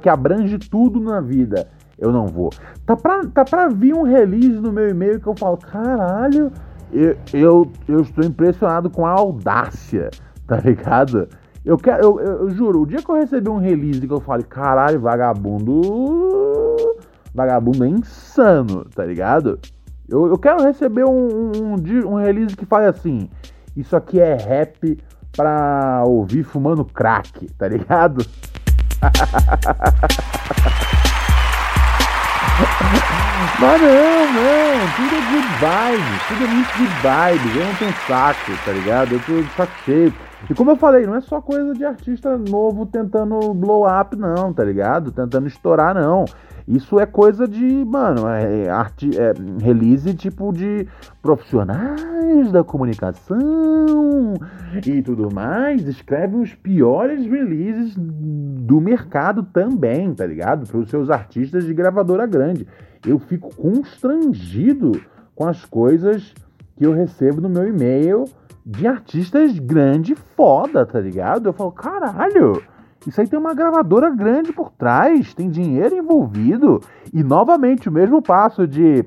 que, 0.00 0.08
abrange 0.08 0.58
tudo 0.58 1.00
na 1.00 1.20
vida, 1.20 1.68
eu 1.98 2.12
não 2.12 2.26
vou. 2.26 2.50
Tá 2.84 2.96
pra, 2.96 3.24
tá 3.26 3.44
pra 3.44 3.68
vir 3.68 3.94
um 3.94 4.02
release 4.02 4.60
no 4.60 4.72
meu 4.72 4.88
e-mail 4.88 5.20
que 5.20 5.26
eu 5.26 5.36
falo, 5.36 5.56
caralho, 5.56 6.50
eu, 6.92 7.16
eu, 7.32 7.72
eu 7.88 8.00
estou 8.00 8.24
impressionado 8.24 8.90
com 8.90 9.06
a 9.06 9.10
audácia, 9.10 10.10
tá 10.46 10.56
ligado? 10.56 11.28
Eu 11.64 11.76
quero, 11.76 12.02
eu, 12.02 12.20
eu, 12.20 12.32
eu, 12.40 12.50
juro, 12.50 12.82
o 12.82 12.86
dia 12.86 13.02
que 13.02 13.10
eu 13.10 13.16
receber 13.16 13.50
um 13.50 13.58
release 13.58 14.06
que 14.06 14.12
eu 14.12 14.20
fale, 14.20 14.42
caralho, 14.42 14.98
vagabundo. 14.98 15.80
Vagabundo 17.34 17.84
é 17.84 17.88
insano, 17.88 18.84
tá 18.86 19.04
ligado? 19.04 19.58
Eu, 20.08 20.26
eu 20.26 20.38
quero 20.38 20.62
receber 20.62 21.04
um, 21.04 21.52
um, 21.54 22.08
um 22.08 22.14
release 22.14 22.56
que 22.56 22.64
fale 22.64 22.86
assim: 22.86 23.28
Isso 23.76 23.94
aqui 23.94 24.18
é 24.18 24.34
rap 24.34 24.98
pra 25.32 26.02
ouvir 26.04 26.44
fumando 26.44 26.84
crack, 26.84 27.46
tá 27.58 27.68
ligado? 27.68 28.24
Mas 33.60 33.80
não, 33.82 33.88
não, 33.88 34.86
tudo 34.96 35.14
é 35.14 35.20
good 35.32 35.48
vibes, 35.60 36.28
tudo 36.28 36.44
é 36.44 36.46
muito 36.46 36.78
good 36.78 36.92
vibes, 37.02 37.56
eu 37.56 37.66
não 37.66 37.74
tenho 37.74 37.94
saco, 38.06 38.52
tá 38.64 38.72
ligado? 38.72 39.12
Eu 39.12 39.20
tô 39.20 39.42
de 39.42 39.50
saco 39.50 39.72
cheio. 39.84 40.14
E 40.48 40.54
como 40.54 40.70
eu 40.70 40.76
falei, 40.76 41.06
não 41.06 41.14
é 41.14 41.20
só 41.20 41.40
coisa 41.42 41.74
de 41.74 41.84
artista 41.84 42.38
novo 42.38 42.86
tentando 42.86 43.52
blow 43.52 43.86
up, 43.86 44.16
não, 44.16 44.52
tá 44.52 44.64
ligado? 44.64 45.12
Tentando 45.12 45.46
estourar, 45.46 45.94
não. 45.94 46.24
Isso 46.66 47.00
é 47.00 47.04
coisa 47.04 47.48
de, 47.48 47.84
mano, 47.84 48.28
é, 48.28 48.68
arte, 48.68 49.10
é 49.18 49.34
release 49.60 50.14
tipo 50.14 50.52
de 50.52 50.86
profissionais 51.20 52.52
da 52.52 52.62
comunicação 52.62 54.34
e 54.86 55.02
tudo 55.02 55.34
mais. 55.34 55.86
Escrevem 55.86 56.40
os 56.40 56.54
piores 56.54 57.26
releases 57.26 57.94
do 57.98 58.80
mercado 58.80 59.42
também, 59.42 60.14
tá 60.14 60.24
ligado? 60.24 60.66
Para 60.66 60.78
os 60.78 60.88
seus 60.88 61.10
artistas 61.10 61.64
de 61.64 61.74
gravadora 61.74 62.24
grande. 62.24 62.66
Eu 63.06 63.18
fico 63.18 63.54
constrangido 63.54 65.00
com 65.34 65.46
as 65.46 65.64
coisas 65.64 66.34
que 66.76 66.84
eu 66.84 66.92
recebo 66.92 67.40
no 67.40 67.48
meu 67.48 67.66
e-mail 67.66 68.24
de 68.64 68.86
artistas 68.86 69.58
grande 69.58 70.14
foda, 70.14 70.84
tá 70.84 71.00
ligado? 71.00 71.48
Eu 71.48 71.52
falo, 71.52 71.72
caralho, 71.72 72.62
isso 73.06 73.20
aí 73.20 73.26
tem 73.26 73.38
uma 73.38 73.54
gravadora 73.54 74.10
grande 74.10 74.52
por 74.52 74.70
trás, 74.70 75.32
tem 75.32 75.48
dinheiro 75.48 75.96
envolvido. 75.96 76.80
E 77.12 77.22
novamente 77.22 77.88
o 77.88 77.92
mesmo 77.92 78.20
passo 78.20 78.66
de 78.66 79.04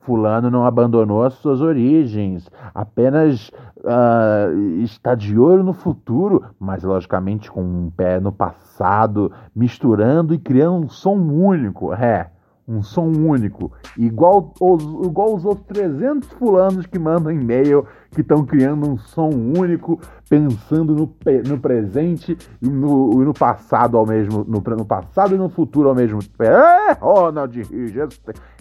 Fulano 0.00 0.50
não 0.50 0.64
abandonou 0.64 1.22
as 1.22 1.34
suas 1.34 1.60
origens, 1.60 2.50
apenas 2.74 3.50
uh, 3.78 4.80
está 4.82 5.14
de 5.14 5.38
olho 5.38 5.62
no 5.62 5.72
futuro, 5.72 6.44
mas 6.58 6.82
logicamente 6.82 7.50
com 7.50 7.62
um 7.62 7.90
pé 7.90 8.18
no 8.18 8.32
passado, 8.32 9.30
misturando 9.54 10.34
e 10.34 10.38
criando 10.38 10.86
um 10.86 10.88
som 10.88 11.14
único. 11.14 11.92
É, 11.92 12.30
um 12.68 12.82
som 12.82 13.06
único, 13.06 13.72
igual 13.96 14.52
os, 14.60 14.84
igual 15.06 15.34
os 15.34 15.44
outros 15.44 15.66
300 15.68 16.28
fulanos 16.32 16.84
que 16.84 16.98
mandam 16.98 17.32
e-mail, 17.32 17.86
que 18.10 18.20
estão 18.20 18.44
criando 18.44 18.90
um 18.90 18.98
som 18.98 19.30
único, 19.30 19.98
pensando 20.28 20.94
no, 20.94 21.10
no 21.46 21.58
presente 21.58 22.36
e 22.60 22.68
no, 22.68 23.24
no 23.24 23.32
passado 23.32 23.96
ao 23.96 24.06
mesmo 24.06 24.44
no, 24.46 24.62
no 24.76 24.84
passado 24.84 25.34
e 25.34 25.38
no 25.38 25.48
futuro 25.48 25.88
ao 25.88 25.94
mesmo 25.94 26.22
tempo. 26.22 26.44
É, 26.44 26.92
Ronald 27.00 27.62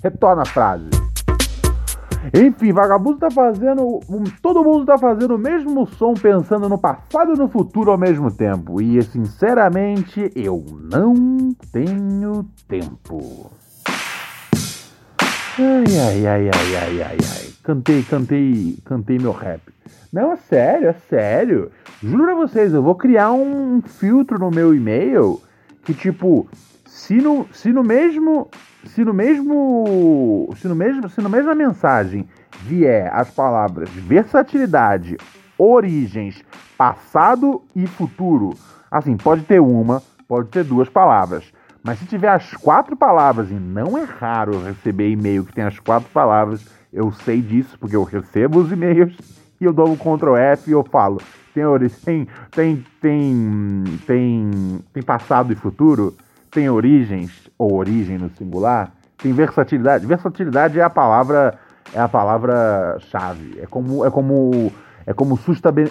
retorna 0.02 0.44
a 0.44 0.46
frase. 0.46 0.90
Enfim, 2.34 2.74
vagabundo 2.74 3.20
tá 3.20 3.32
fazendo. 3.32 4.00
Todo 4.42 4.64
mundo 4.64 4.86
tá 4.86 4.98
fazendo 4.98 5.36
o 5.36 5.38
mesmo 5.38 5.86
som, 5.86 6.14
pensando 6.14 6.68
no 6.68 6.78
passado 6.78 7.34
e 7.34 7.38
no 7.38 7.48
futuro 7.48 7.92
ao 7.92 7.98
mesmo 7.98 8.32
tempo. 8.32 8.82
E 8.82 9.02
sinceramente, 9.04 10.32
eu 10.36 10.66
não 10.92 11.54
tenho 11.72 12.46
tempo. 12.68 13.52
Ai, 15.60 15.98
ai, 15.98 16.28
ai, 16.28 16.50
ai, 16.50 16.76
ai, 16.76 17.02
ai, 17.02 17.18
ai. 17.20 17.54
Cantei, 17.64 18.04
cantei, 18.04 18.78
cantei 18.86 19.18
meu 19.18 19.32
rap. 19.32 19.62
Não, 20.14 20.34
é 20.34 20.36
sério, 20.36 20.90
é 20.90 20.94
sério. 21.10 21.72
Juro 22.00 22.26
pra 22.26 22.36
vocês, 22.36 22.72
eu 22.72 22.84
vou 22.84 22.94
criar 22.94 23.32
um 23.32 23.82
filtro 23.82 24.38
no 24.38 24.52
meu 24.52 24.76
e-mail 24.76 25.42
que, 25.84 25.96
tipo, 25.96 26.48
se 26.86 27.16
no, 27.16 27.48
se 27.52 27.74
no 27.74 27.84
mesmo. 27.84 28.52
Se 28.86 29.04
no 29.04 29.16
mesmo. 29.16 30.54
Se 30.58 30.68
no 30.68 30.76
mesmo. 30.76 31.10
Se 31.10 31.22
na 31.22 31.30
mesma 31.30 31.56
mensagem 31.56 32.30
vier 32.62 33.12
as 33.12 33.32
palavras 33.32 33.90
versatilidade, 33.90 35.18
origens, 35.58 36.44
passado 36.78 37.64
e 37.76 37.88
futuro. 37.88 38.54
Assim, 38.92 39.18
pode 39.18 39.42
ter 39.42 39.60
uma, 39.60 40.04
pode 40.28 40.50
ter 40.50 40.64
duas 40.64 40.88
palavras. 40.88 41.52
Mas 41.88 42.00
se 42.00 42.06
tiver 42.06 42.28
as 42.28 42.52
quatro 42.52 42.98
palavras, 42.98 43.50
e 43.50 43.54
não 43.54 43.98
é 43.98 44.04
raro 44.04 44.62
receber 44.62 45.10
e-mail 45.10 45.46
que 45.46 45.54
tem 45.54 45.64
as 45.64 45.80
quatro 45.80 46.10
palavras, 46.10 46.66
eu 46.92 47.14
sei 47.14 47.42
disso, 47.42 47.80
porque 47.80 47.96
eu 47.96 48.04
recebo 48.04 48.60
os 48.60 48.70
e-mails 48.70 49.18
e 49.62 49.64
eu 49.64 49.72
dou 49.72 49.88
um 49.88 49.96
Ctrl 49.96 50.36
F 50.36 50.70
e 50.70 50.74
eu 50.74 50.84
falo. 50.84 51.22
Tem, 51.54 51.64
tem, 52.04 52.28
tem, 52.52 52.86
tem, 53.00 53.84
tem, 54.06 54.80
tem 54.92 55.02
passado 55.02 55.54
e 55.54 55.56
futuro? 55.56 56.14
Tem 56.52 56.70
origens, 56.70 57.50
ou 57.58 57.76
origem 57.76 58.18
no 58.18 58.30
singular? 58.32 58.92
Tem 59.18 59.32
versatilidade. 59.32 60.06
Versatilidade 60.06 60.78
é 60.78 60.84
a 60.84 60.90
palavra 60.90 61.58
é 61.94 62.02
a 62.02 62.10
palavra 62.10 62.98
chave. 63.00 63.62
É 63.62 63.66
como 63.66 64.06
é 64.06 64.12
como 64.12 64.74
é 65.08 65.14
como, 65.14 65.40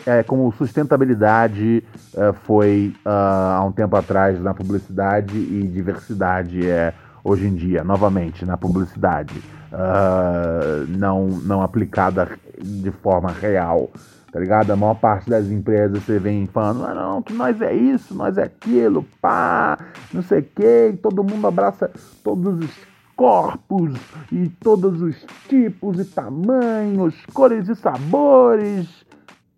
é 0.07 0.23
como 0.23 0.53
sustentabilidade 0.53 1.83
é, 2.15 2.33
foi 2.45 2.95
uh, 2.99 3.09
há 3.09 3.65
um 3.65 3.73
tempo 3.73 3.97
atrás 3.97 4.39
na 4.43 4.53
publicidade 4.53 5.39
e 5.39 5.67
diversidade 5.67 6.69
é 6.69 6.93
hoje 7.25 7.47
em 7.47 7.55
dia, 7.55 7.83
novamente, 7.83 8.45
na 8.45 8.59
publicidade, 8.59 9.43
uh, 9.73 10.87
não, 10.87 11.27
não 11.27 11.63
aplicada 11.63 12.39
de 12.63 12.91
forma 12.91 13.33
real. 13.33 13.91
Tá 14.31 14.39
ligado? 14.39 14.71
A 14.71 14.77
maior 14.77 14.95
parte 14.95 15.31
das 15.31 15.47
empresas 15.47 16.05
você 16.05 16.19
vem 16.19 16.47
falando, 16.47 16.85
ah, 16.85 16.95
não, 16.95 17.23
que 17.23 17.33
nós 17.33 17.61
é 17.63 17.73
isso, 17.73 18.15
nós 18.15 18.37
é 18.37 18.43
aquilo, 18.43 19.03
pá, 19.21 19.79
não 20.13 20.23
sei 20.23 20.41
o 20.41 20.43
que, 20.43 20.99
todo 21.03 21.25
mundo 21.25 21.47
abraça 21.47 21.91
todos 22.23 22.59
os 22.59 22.71
corpos 23.17 23.95
e 24.31 24.51
todos 24.61 25.01
os 25.01 25.17
tipos 25.49 25.99
e 25.99 26.05
tamanhos, 26.05 27.15
cores 27.33 27.67
e 27.69 27.75
sabores. 27.75 29.06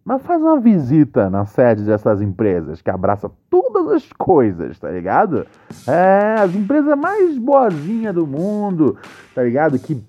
Mas 0.09 0.23
faz 0.23 0.41
uma 0.41 0.59
visita 0.59 1.29
na 1.29 1.45
sede 1.45 1.83
dessas 1.83 2.23
empresas 2.23 2.81
que 2.81 2.89
abraça 2.89 3.31
todas 3.51 3.89
as 3.89 4.11
coisas, 4.11 4.79
tá 4.79 4.91
ligado? 4.91 5.47
É, 5.87 6.37
as 6.41 6.55
empresas 6.55 6.97
mais 6.97 7.37
boazinhas 7.37 8.15
do 8.15 8.27
mundo, 8.27 8.97
tá 9.35 9.43
ligado? 9.43 9.79
Que 9.79 10.03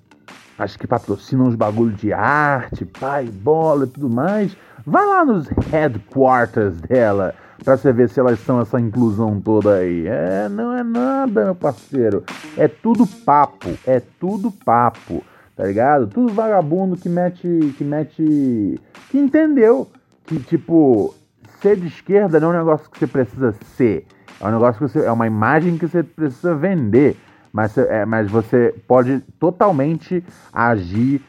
acho 0.57 0.79
que 0.79 0.88
patrocinam 0.88 1.49
os 1.49 1.55
bagulho 1.55 1.91
de 1.91 2.13
arte, 2.13 2.85
pai, 2.85 3.25
bola 3.25 3.83
e 3.83 3.88
tudo 3.89 4.09
mais. 4.09 4.55
Vai 4.85 5.05
lá 5.05 5.25
nos 5.25 5.49
headquarters 5.69 6.79
dela 6.79 7.35
pra 7.62 7.75
você 7.75 7.91
ver 7.91 8.07
se 8.07 8.21
elas 8.21 8.39
são 8.39 8.62
essa 8.62 8.79
inclusão 8.79 9.41
toda 9.41 9.79
aí. 9.79 10.07
É, 10.07 10.47
não 10.47 10.73
é 10.73 10.81
nada, 10.81 11.43
meu 11.43 11.55
parceiro. 11.55 12.23
É 12.55 12.69
tudo 12.69 13.05
papo, 13.05 13.67
é 13.85 14.01
tudo 14.17 14.49
papo 14.49 15.21
tá 15.60 15.65
ligado? 15.65 16.08
Tudo 16.08 16.32
vagabundo 16.32 16.95
que 16.95 17.10
mete. 17.10 17.74
que 17.78 17.84
mete. 17.84 18.80
que 19.10 19.17
entendeu 19.17 19.89
que, 20.26 20.39
tipo, 20.39 21.13
ser 21.62 21.76
de 21.76 21.88
esquerda 21.88 22.39
não 22.39 22.54
é 22.54 22.56
um 22.56 22.60
negócio 22.60 22.89
que 22.89 22.98
você 22.98 23.06
precisa 23.06 23.54
ser. 23.76 24.08
É 24.39 24.48
um 24.48 24.52
negócio 24.52 24.76
que 24.76 24.93
você. 24.93 25.06
é 25.06 25.12
uma 25.12 25.28
imagem 25.28 25.78
que 25.78 25.86
você 25.86 26.02
precisa 26.02 26.56
vender. 26.56 27.17
Mas, 27.52 27.78
é, 27.78 28.06
mas 28.06 28.32
você 28.32 28.74
pode 28.88 29.19
totalmente 29.38 30.24
agir 30.54 31.22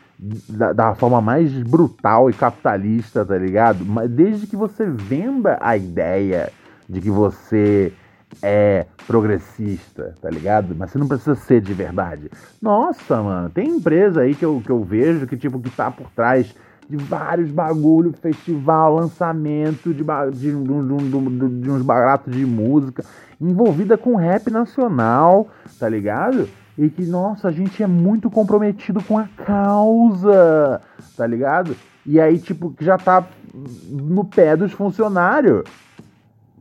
da, 0.48 0.72
da, 0.72 0.94
forma 0.94 1.20
mais 1.20 1.50
brutal 1.62 2.30
e 2.30 2.32
capitalista, 2.32 3.24
tá 3.24 3.36
ligado? 3.36 3.84
Mas 3.84 4.08
desde 4.10 4.46
que 4.46 4.54
você 4.54 4.86
venda 4.86 5.58
a 5.60 5.76
ideia 5.76 6.52
de 6.88 7.00
que 7.00 7.10
você 7.10 7.92
é 8.42 8.86
progressista, 9.06 10.14
tá 10.20 10.30
ligado? 10.30 10.74
Mas 10.76 10.90
você 10.90 10.98
não 10.98 11.08
precisa 11.08 11.34
ser 11.34 11.60
de 11.60 11.74
verdade. 11.74 12.30
Nossa, 12.60 13.22
mano, 13.22 13.50
tem 13.50 13.68
empresa 13.68 14.22
aí 14.22 14.34
que 14.34 14.44
eu, 14.44 14.62
que 14.64 14.70
eu 14.70 14.82
vejo 14.82 15.26
que, 15.26 15.36
tipo, 15.36 15.60
que 15.60 15.70
tá 15.70 15.90
por 15.90 16.08
trás 16.10 16.54
de 16.88 16.96
vários 16.96 17.50
bagulho, 17.50 18.12
festival, 18.12 18.96
lançamento 18.96 19.94
de, 19.94 20.02
de, 20.32 20.50
de, 20.52 21.60
de, 21.60 21.70
uns 21.70 21.82
baratos 21.82 22.34
de 22.34 22.44
música, 22.44 23.04
envolvida 23.40 23.96
com 23.96 24.16
rap 24.16 24.50
nacional, 24.50 25.48
tá 25.78 25.88
ligado? 25.88 26.48
E 26.76 26.88
que, 26.88 27.04
nossa, 27.04 27.48
a 27.48 27.52
gente 27.52 27.82
é 27.82 27.86
muito 27.86 28.28
comprometido 28.28 29.02
com 29.02 29.18
a 29.18 29.28
causa, 29.46 30.80
tá 31.16 31.26
ligado? 31.26 31.76
E 32.04 32.18
aí, 32.18 32.38
tipo, 32.38 32.70
que 32.70 32.84
já 32.84 32.98
tá 32.98 33.24
no 33.88 34.24
pé 34.24 34.56
dos 34.56 34.72
funcionários 34.72 35.64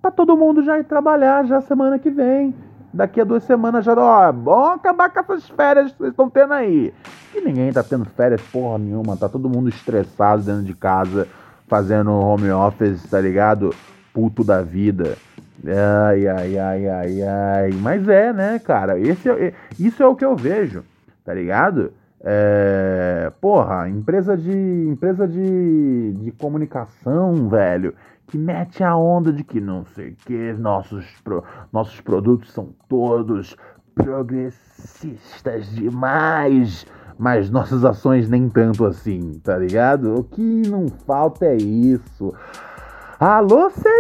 para 0.02 0.12
todo 0.12 0.38
mundo 0.38 0.64
já 0.64 0.80
ir 0.80 0.84
trabalhar 0.84 1.46
já 1.46 1.62
semana 1.62 2.00
que 2.00 2.10
vem. 2.10 2.54
Daqui 2.92 3.22
a 3.22 3.24
duas 3.24 3.44
semanas 3.44 3.86
já, 3.86 3.94
ó, 3.94 4.32
bom 4.32 4.66
acabar 4.72 5.10
com 5.10 5.20
essas 5.20 5.48
férias 5.48 5.92
que 5.92 5.98
vocês 6.00 6.10
estão 6.12 6.30
tendo 6.30 6.54
aí. 6.54 6.92
E 7.36 7.42
ninguém 7.42 7.72
tá 7.72 7.84
tendo 7.84 8.06
férias 8.06 8.42
porra 8.52 8.80
nenhuma, 8.80 9.16
tá 9.16 9.30
todo 9.30 9.50
mundo 9.50 9.70
estressado 9.70 10.42
dentro 10.42 10.64
de 10.64 10.74
casa, 10.74 11.28
fazendo 11.68 12.12
home 12.12 12.50
office, 12.50 13.08
tá 13.08 13.22
ligado? 13.22 13.74
Puto 14.12 14.44
da 14.44 14.64
vida. 14.64 15.16
Ai, 15.64 16.28
ai, 16.28 16.58
ai, 16.58 16.88
ai, 16.88 17.22
ai. 17.22 17.72
Mas 17.80 18.08
é, 18.08 18.34
né, 18.34 18.58
cara? 18.58 18.98
Esse 18.98 19.30
é, 19.30 19.54
isso 19.78 20.02
é 20.02 20.08
o 20.08 20.16
que 20.16 20.26
eu 20.26 20.36
vejo, 20.36 20.84
tá 21.24 21.34
ligado? 21.34 21.94
É, 22.22 23.32
porra, 23.40 23.88
empresa 23.88 24.36
de 24.36 24.52
empresa 24.52 25.28
de, 25.28 26.14
de 26.14 26.32
comunicação, 26.32 27.48
velho, 27.48 27.94
que 28.30 28.38
mete 28.38 28.84
a 28.84 28.96
onda 28.96 29.34
de 29.34 29.44
que 29.44 29.60
não 29.60 29.84
sei 29.96 30.16
que, 30.24 30.54
nossos, 30.54 31.04
pro, 31.24 31.44
nossos 31.74 32.00
produtos 32.00 32.52
são 32.52 32.70
todos 32.88 33.58
progressistas 33.96 35.68
demais, 35.72 36.86
mas 37.18 37.50
nossas 37.50 37.84
ações 37.84 38.30
nem 38.30 38.48
tanto 38.48 38.86
assim, 38.86 39.40
tá 39.44 39.58
ligado? 39.58 40.14
O 40.14 40.24
que 40.24 40.70
não 40.70 40.88
falta 41.08 41.48
é 41.48 41.58
isso. 41.58 42.32
Alô 43.20 43.72
C3! 43.72 44.00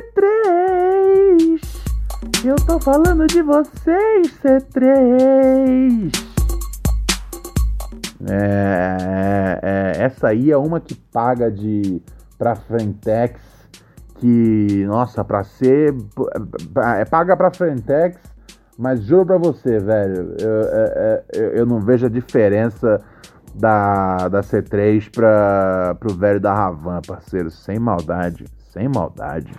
Eu 2.45 2.55
tô 2.57 2.79
falando 2.79 3.25
de 3.25 3.41
vocês, 3.41 4.39
C3! 4.43 6.11
É, 8.29 9.59
é, 9.63 9.93
essa 10.03 10.27
aí 10.27 10.51
é 10.51 10.57
uma 10.57 10.79
que 10.79 10.93
paga 10.93 11.49
de 11.49 11.99
pra 12.37 12.55
Frentex 12.55 13.58
que, 14.19 14.85
nossa, 14.85 15.23
pra 15.23 15.43
ser. 15.43 15.95
É 16.97 17.05
paga 17.05 17.35
pra 17.35 17.51
Frentex, 17.51 18.17
mas 18.77 19.03
juro 19.03 19.25
pra 19.25 19.37
você, 19.37 19.79
velho, 19.79 20.35
eu, 20.39 20.47
eu, 20.47 20.61
é, 20.71 21.23
é, 21.33 21.59
eu 21.59 21.65
não 21.65 21.79
vejo 21.79 22.05
a 22.05 22.09
diferença 22.09 23.01
da, 23.55 24.27
da 24.27 24.41
C3 24.41 25.09
pra, 25.11 25.95
pro 25.99 26.13
velho 26.13 26.39
da 26.39 26.53
Ravan, 26.53 27.01
parceiro. 27.05 27.49
Sem 27.49 27.79
maldade, 27.79 28.45
sem 28.73 28.87
maldade. 28.87 29.51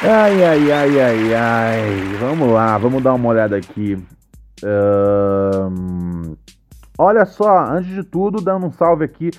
Ai, 0.00 0.44
ai, 0.44 0.72
ai, 0.72 1.00
ai, 1.00 1.34
ai. 1.34 2.16
Vamos 2.20 2.52
lá, 2.52 2.78
vamos 2.78 3.02
dar 3.02 3.14
uma 3.14 3.28
olhada 3.28 3.56
aqui 3.56 4.00
Uh, 4.62 6.36
olha 6.98 7.24
só, 7.24 7.64
antes 7.66 7.94
de 7.94 8.02
tudo, 8.02 8.42
dando 8.42 8.66
um 8.66 8.72
salve 8.72 9.04
aqui. 9.04 9.30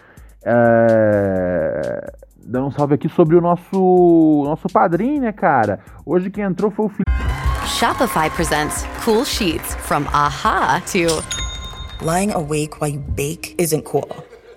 É, 0.43 2.13
dando 2.37 2.67
um 2.67 2.71
salve 2.71 2.95
aqui 2.95 3.09
sobre 3.09 3.35
o 3.35 3.41
nosso 3.41 4.43
nosso 4.45 4.67
padrinho, 4.69 5.21
né, 5.21 5.31
cara? 5.31 5.79
Hoje 6.05 6.29
quem 6.29 6.43
entrou 6.43 6.71
foi 6.71 6.85
o 6.85 6.89
Felipe. 6.89 7.11
Shopify 7.65 8.29
presents 8.29 8.85
cool 9.03 9.23
sheets 9.23 9.75
from 9.75 10.07
aha 10.13 10.81
to 10.91 11.21
lying 12.03 12.31
awake 12.31 12.81
while 12.81 12.91
you 12.91 12.99
bake 12.99 13.53
isn't 13.57 13.83
cool. 13.83 14.09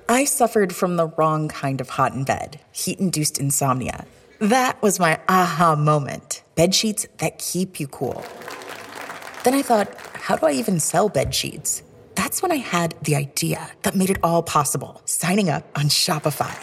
I 0.08 0.24
suffered 0.24 0.72
from 0.72 0.96
the 0.96 1.06
wrong 1.16 1.48
kind 1.48 1.80
of 1.80 1.88
hot 1.90 2.14
in 2.14 2.24
bed, 2.24 2.58
heat-induced 2.72 3.38
insomnia. 3.38 4.04
That 4.40 4.80
was 4.82 4.98
my 4.98 5.18
aha 5.28 5.76
moment. 5.76 6.42
Bed 6.54 6.74
sheets 6.74 7.06
that 7.18 7.38
keep 7.38 7.78
you 7.78 7.86
cool. 7.86 8.22
Then 9.44 9.54
I 9.54 9.62
thought, 9.62 9.88
how 10.14 10.36
do 10.36 10.46
I 10.46 10.52
even 10.52 10.80
sell 10.80 11.08
bed 11.08 11.34
sheets? 11.34 11.82
That's 12.14 12.42
when 12.42 12.52
I 12.52 12.56
had 12.56 12.94
the 13.02 13.16
idea 13.16 13.70
that 13.82 13.94
made 13.94 14.10
it 14.10 14.18
all 14.22 14.42
possible 14.42 15.00
signing 15.04 15.48
up 15.50 15.66
on 15.78 15.84
Shopify. 15.84 16.54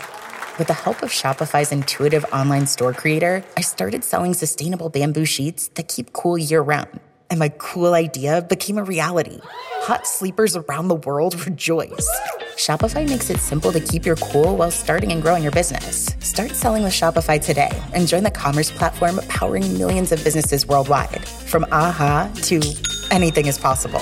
With 0.57 0.67
the 0.67 0.73
help 0.73 1.01
of 1.01 1.09
Shopify's 1.09 1.71
intuitive 1.71 2.25
online 2.33 2.67
store 2.67 2.93
creator, 2.93 3.43
I 3.57 3.62
started 3.62 4.03
selling 4.03 4.33
sustainable 4.33 4.89
bamboo 4.89 5.25
sheets 5.25 5.69
that 5.69 5.88
keep 5.88 6.13
cool 6.13 6.38
year 6.38 6.62
round. 6.62 6.99
And 7.29 7.39
my 7.39 7.49
cool 7.49 7.93
idea 7.93 8.41
became 8.41 8.77
a 8.77 8.83
reality. 8.83 9.39
Hot 9.83 10.05
sleepers 10.05 10.55
around 10.55 10.88
the 10.88 10.95
world 10.95 11.45
rejoice. 11.45 12.09
Shopify 12.55 13.07
makes 13.07 13.29
it 13.29 13.39
simple 13.39 13.71
to 13.71 13.79
keep 13.79 14.05
your 14.05 14.17
cool 14.17 14.57
while 14.57 14.71
starting 14.71 15.12
and 15.12 15.21
growing 15.21 15.43
your 15.43 15.51
business. 15.51 16.15
Start 16.19 16.51
selling 16.51 16.83
with 16.83 16.91
Shopify 16.91 17.41
today 17.41 17.71
and 17.93 18.07
join 18.07 18.23
the 18.23 18.31
commerce 18.31 18.69
platform 18.69 19.19
powering 19.29 19.77
millions 19.77 20.12
of 20.12 20.21
businesses 20.23 20.65
worldwide. 20.65 21.25
From 21.25 21.65
aha 21.71 22.29
to 22.43 22.59
anything 23.12 23.45
is 23.45 23.57
possible. 23.57 24.01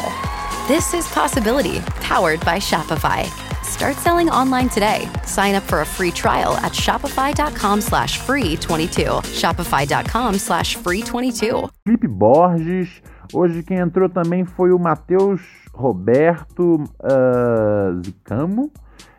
This 0.68 0.94
is 0.94 1.08
Possibility, 1.14 1.80
powered 2.02 2.42
by 2.44 2.58
Shopify. 2.60 3.24
Start 3.64 3.96
selling 3.96 4.30
online 4.30 4.68
today. 4.68 5.10
Sign 5.26 5.56
up 5.56 5.64
for 5.64 5.80
a 5.80 5.86
free 5.86 6.12
trial 6.12 6.58
at 6.58 6.74
shopify.com 6.74 7.80
slash 7.80 8.18
free 8.18 8.58
22. 8.58 9.04
Shopify.com 9.34 10.38
slash 10.38 10.76
free 10.76 11.02
22. 11.02 11.70
Felipe 11.86 12.08
Borges. 12.10 13.02
Hoje 13.34 13.64
quem 13.64 13.78
entrou 13.78 14.10
também 14.10 14.44
foi 14.44 14.74
o 14.74 14.78
Matheus 14.78 15.40
Roberto 15.74 16.84
uh, 17.00 18.04
Zicamo. 18.04 18.70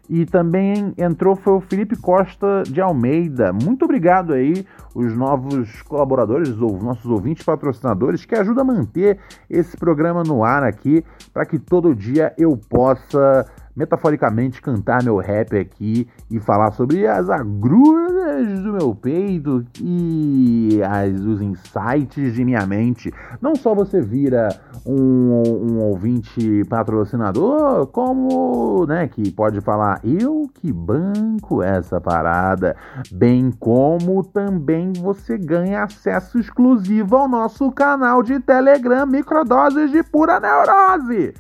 E 0.09 0.25
também 0.25 0.95
entrou 0.97 1.37
foi 1.37 1.55
o 1.55 1.61
Felipe 1.61 1.95
Costa 1.97 2.63
de 2.67 2.81
Almeida. 2.81 3.53
Muito 3.53 3.85
obrigado 3.85 4.33
aí, 4.33 4.65
os 4.95 5.15
novos 5.15 5.83
colaboradores, 5.83 6.49
os 6.49 6.83
nossos 6.83 7.07
ouvintes 7.07 7.45
patrocinadores, 7.45 8.25
que 8.25 8.35
ajudam 8.35 8.63
a 8.63 8.67
manter 8.75 9.19
esse 9.51 9.77
programa 9.77 10.23
no 10.23 10.43
ar 10.43 10.63
aqui, 10.63 11.05
para 11.33 11.45
que 11.45 11.59
todo 11.59 11.95
dia 11.95 12.33
eu 12.39 12.57
possa 12.57 13.47
metaforicamente 13.79 14.61
cantar 14.61 15.05
meu 15.05 15.19
rap 15.19 15.57
aqui 15.57 16.09
e 16.29 16.41
falar 16.41 16.73
sobre 16.73 17.07
as 17.07 17.31
agruras 17.31 18.61
do 18.61 18.73
meu 18.73 18.93
peito 18.93 19.65
e 19.81 20.81
as, 20.83 21.21
os 21.21 21.41
insights 21.41 22.35
de 22.35 22.45
minha 22.45 22.67
mente. 22.67 23.13
Não 23.41 23.55
só 23.55 23.77
você 23.77 24.01
vira 24.01 24.49
um, 24.85 25.43
um 25.47 25.79
ouvinte 25.79 26.65
patrocinador, 26.69 27.87
como, 27.87 28.85
né, 28.87 29.07
que 29.07 29.31
pode 29.31 29.61
falar 29.61 30.01
eu 30.03 30.51
que 30.55 30.73
banco 30.73 31.63
essa 31.63 32.01
parada, 32.01 32.77
bem 33.13 33.53
como 33.61 34.25
também 34.25 34.93
você 34.93 35.39
ganha 35.39 35.85
acesso 35.85 36.41
exclusivo 36.41 37.17
ao 37.17 37.29
nosso 37.29 37.71
canal 37.71 38.25
de 38.25 38.41
Telegram 38.41 39.07
Microdoses 39.07 39.93
de 39.93 40.03
Pura 40.03 40.41
Neurose 40.41 41.33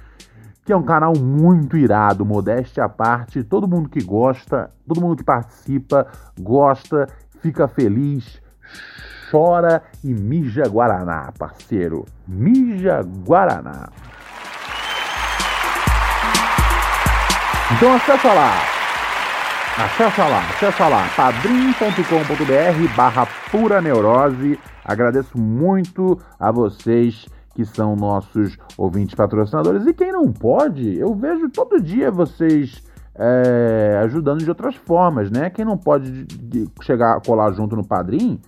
que 0.68 0.72
é 0.74 0.76
um 0.76 0.82
canal 0.82 1.14
muito 1.18 1.78
irado, 1.78 2.26
modéstia 2.26 2.84
à 2.84 2.90
parte. 2.90 3.42
Todo 3.42 3.66
mundo 3.66 3.88
que 3.88 4.04
gosta, 4.04 4.70
todo 4.86 5.00
mundo 5.00 5.16
que 5.16 5.24
participa, 5.24 6.06
gosta, 6.38 7.08
fica 7.40 7.66
feliz, 7.66 8.38
chora 9.30 9.82
e 10.04 10.12
mija 10.12 10.68
Guaraná, 10.68 11.32
parceiro. 11.38 12.04
Mija 12.28 13.00
Guaraná. 13.26 13.88
Então 17.74 17.94
acessa 17.94 18.34
lá. 18.34 18.52
Acessa 19.78 20.26
lá, 20.26 20.40
acessa 20.50 20.88
lá, 20.88 21.08
padrim.com.br 21.16 22.94
barra 22.94 23.26
pura 23.50 23.80
neurose. 23.80 24.60
Agradeço 24.84 25.38
muito 25.38 26.20
a 26.38 26.52
vocês 26.52 27.26
que 27.58 27.64
são 27.64 27.96
nossos 27.96 28.56
ouvintes 28.76 29.16
patrocinadores. 29.16 29.84
E 29.84 29.92
quem 29.92 30.12
não 30.12 30.32
pode, 30.32 30.96
eu 30.96 31.12
vejo 31.12 31.50
todo 31.50 31.82
dia 31.82 32.08
vocês 32.08 32.80
é, 33.16 33.98
ajudando 34.04 34.44
de 34.44 34.48
outras 34.48 34.76
formas, 34.76 35.28
né? 35.28 35.50
Quem 35.50 35.64
não 35.64 35.76
pode 35.76 36.24
chegar, 36.80 37.20
colar 37.20 37.50
junto 37.50 37.74
no 37.74 37.84
Padrim, 37.84 38.38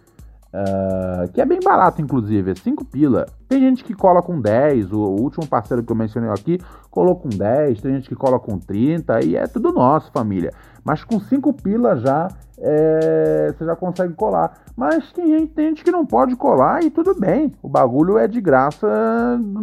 é, 0.52 1.28
que 1.32 1.40
é 1.40 1.46
bem 1.46 1.60
barato, 1.62 2.02
inclusive, 2.02 2.50
é 2.50 2.54
5 2.54 2.84
pila. 2.84 3.26
Tem 3.48 3.60
gente 3.60 3.84
que 3.84 3.94
cola 3.94 4.20
com 4.20 4.40
10, 4.40 4.92
o, 4.92 4.98
o, 4.98 5.20
último 5.20 5.46
parceiro 5.46 5.82
que 5.82 5.92
eu 5.92 5.96
mencionei 5.96 6.30
aqui 6.30 6.58
colou 6.90 7.14
com 7.14 7.28
10, 7.28 7.80
tem 7.80 7.94
gente 7.94 8.08
que 8.08 8.16
cola 8.16 8.38
com 8.40 8.58
30, 8.58 9.24
e 9.24 9.36
é 9.36 9.46
tudo 9.46 9.72
nosso, 9.72 10.10
família. 10.10 10.52
Mas 10.84 11.04
com 11.04 11.20
5 11.20 11.52
pila 11.52 11.96
já 11.96 12.28
é, 12.58 13.54
você 13.56 13.64
já 13.64 13.76
consegue 13.76 14.12
colar. 14.14 14.58
Mas 14.76 15.12
tem 15.12 15.46
tem 15.46 15.68
gente 15.68 15.84
que 15.84 15.90
não 15.90 16.04
pode 16.04 16.36
colar 16.36 16.82
e 16.82 16.90
tudo 16.90 17.18
bem. 17.18 17.52
O 17.62 17.68
bagulho 17.68 18.18
é 18.18 18.26
de 18.26 18.40
graça, 18.40 18.86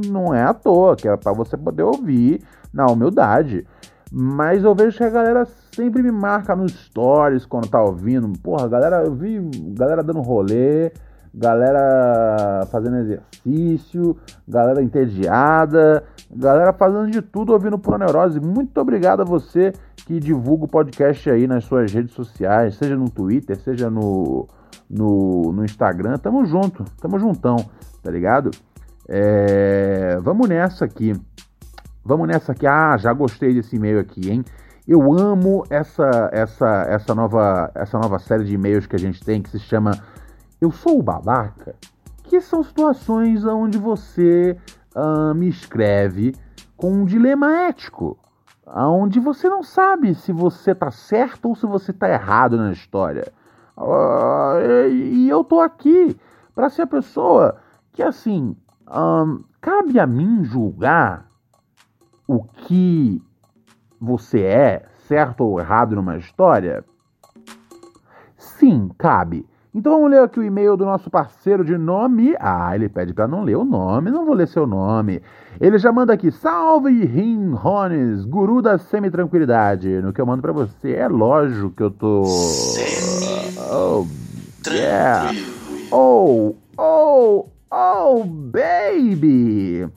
não 0.08 0.34
é 0.34 0.44
à 0.44 0.54
toa, 0.54 0.96
que 0.96 1.08
é 1.08 1.16
para 1.16 1.34
você 1.34 1.56
poder 1.58 1.84
ouvir 1.84 2.42
na 2.74 2.86
humildade. 2.88 3.66
Mas 4.12 4.64
eu 4.64 4.74
vejo 4.74 4.98
que 4.98 5.04
a 5.04 5.10
galera 5.10 5.46
sempre 5.76 6.02
me 6.02 6.12
marca 6.12 6.56
nos 6.56 6.72
stories 6.72 7.46
quando 7.46 7.68
tá 7.68 7.82
ouvindo. 7.82 8.32
Porra, 8.40 8.68
galera, 8.68 9.04
eu 9.04 9.14
vi 9.14 9.40
galera 9.74 10.02
dando 10.02 10.22
rolê, 10.22 10.92
galera 11.34 12.66
fazendo 12.72 12.98
exercício, 12.98 14.18
galera 14.48 14.82
entediada, 14.82 16.04
galera 16.32 16.74
fazendo 16.74 17.12
de 17.12 17.22
tudo 17.22 17.54
ouvindo 17.54 17.78
Pro 17.78 17.98
Neurose. 17.98 18.40
Muito 18.40 18.80
obrigado 18.80 19.22
a 19.22 19.26
você 19.26 19.74
que 20.06 20.20
divulga 20.20 20.66
o 20.66 20.70
podcast 20.70 21.30
aí 21.30 21.46
nas 21.46 21.66
suas 21.66 21.92
redes 21.92 22.14
sociais, 22.14 22.76
seja 22.76 22.96
no 22.96 23.10
Twitter, 23.10 23.58
seja 23.58 23.90
no, 23.90 24.48
no, 24.90 25.52
no 25.52 25.66
Instagram. 25.66 26.18
Tamo 26.18 26.46
junto, 26.46 26.86
tamo 27.02 27.20
juntão, 27.20 27.58
tá 28.02 28.10
ligado? 28.10 28.52
É, 29.08 30.18
vamos 30.22 30.48
nessa 30.48 30.86
aqui. 30.86 31.14
Vamos 32.08 32.26
nessa 32.26 32.54
aqui. 32.54 32.66
Ah, 32.66 32.96
já 32.96 33.12
gostei 33.12 33.54
desse 33.54 33.76
e-mail 33.76 34.00
aqui, 34.00 34.32
hein? 34.32 34.42
Eu 34.88 35.12
amo 35.12 35.66
essa 35.70 36.30
essa 36.32 36.86
essa 36.88 37.14
nova 37.14 37.70
essa 37.76 38.00
nova 38.00 38.18
série 38.18 38.46
de 38.46 38.56
e-mails 38.56 38.88
que 38.88 38.96
a 38.96 39.00
gente 39.00 39.22
tem 39.22 39.42
que 39.42 39.50
se 39.50 39.60
chama 39.60 39.92
Eu 40.62 40.72
sou 40.72 40.98
o 40.98 41.04
babaca, 41.04 41.76
que 42.24 42.40
são 42.40 42.64
situações 42.64 43.44
onde 43.44 43.78
você 43.78 44.56
uh, 44.96 45.36
me 45.36 45.50
escreve 45.50 46.34
com 46.78 46.94
um 46.94 47.04
dilema 47.04 47.52
ético 47.68 48.18
onde 48.66 49.20
você 49.20 49.50
não 49.50 49.62
sabe 49.62 50.16
se 50.16 50.32
você 50.32 50.74
tá 50.74 50.90
certo 50.90 51.50
ou 51.50 51.56
se 51.56 51.66
você 51.66 51.92
tá 51.92 52.10
errado 52.10 52.56
na 52.56 52.72
história. 52.72 53.34
Uh, 53.76 54.88
e 54.90 55.30
eu 55.30 55.44
tô 55.44 55.60
aqui 55.60 56.18
para 56.56 56.70
ser 56.70 56.84
a 56.84 56.88
pessoa 56.88 57.58
que, 57.92 58.02
assim, 58.02 58.56
um, 58.90 59.44
cabe 59.62 60.00
a 60.00 60.08
mim 60.08 60.44
julgar 60.44 61.27
o 62.28 62.44
que 62.44 63.22
você 64.00 64.42
é, 64.42 64.86
certo 65.08 65.42
ou 65.46 65.60
errado 65.60 65.96
numa 65.96 66.18
história? 66.18 66.84
Sim, 68.38 68.92
cabe. 68.98 69.46
Então 69.74 69.94
vamos 69.94 70.10
ler 70.10 70.24
aqui 70.24 70.40
o 70.40 70.44
e-mail 70.44 70.76
do 70.76 70.86
nosso 70.86 71.10
parceiro 71.10 71.64
de 71.64 71.78
nome. 71.78 72.36
Ah, 72.40 72.76
ele 72.76 72.90
pede 72.90 73.14
para 73.14 73.28
não 73.28 73.44
ler 73.44 73.56
o 73.56 73.64
nome, 73.64 74.10
não 74.10 74.26
vou 74.26 74.34
ler 74.34 74.48
seu 74.48 74.66
nome. 74.66 75.22
Ele 75.60 75.78
já 75.78 75.92
manda 75.92 76.14
aqui, 76.14 76.32
salve 76.32 77.06
Rim 77.06 77.52
Rones, 77.54 78.26
guru 78.26 78.62
da 78.62 78.78
semi-tranquilidade. 78.78 80.02
No 80.02 80.12
que 80.12 80.20
eu 80.20 80.26
mando 80.26 80.42
para 80.42 80.52
você, 80.52 80.94
é 80.94 81.08
lógico 81.08 81.70
que 81.70 81.84
eu 81.84 81.92
tô. 81.92 82.24
Oh, 83.72 84.06
yeah. 84.68 85.32
Oh, 85.92 86.56
oh, 86.78 87.46
oh, 87.72 88.24
baby. 88.26 89.88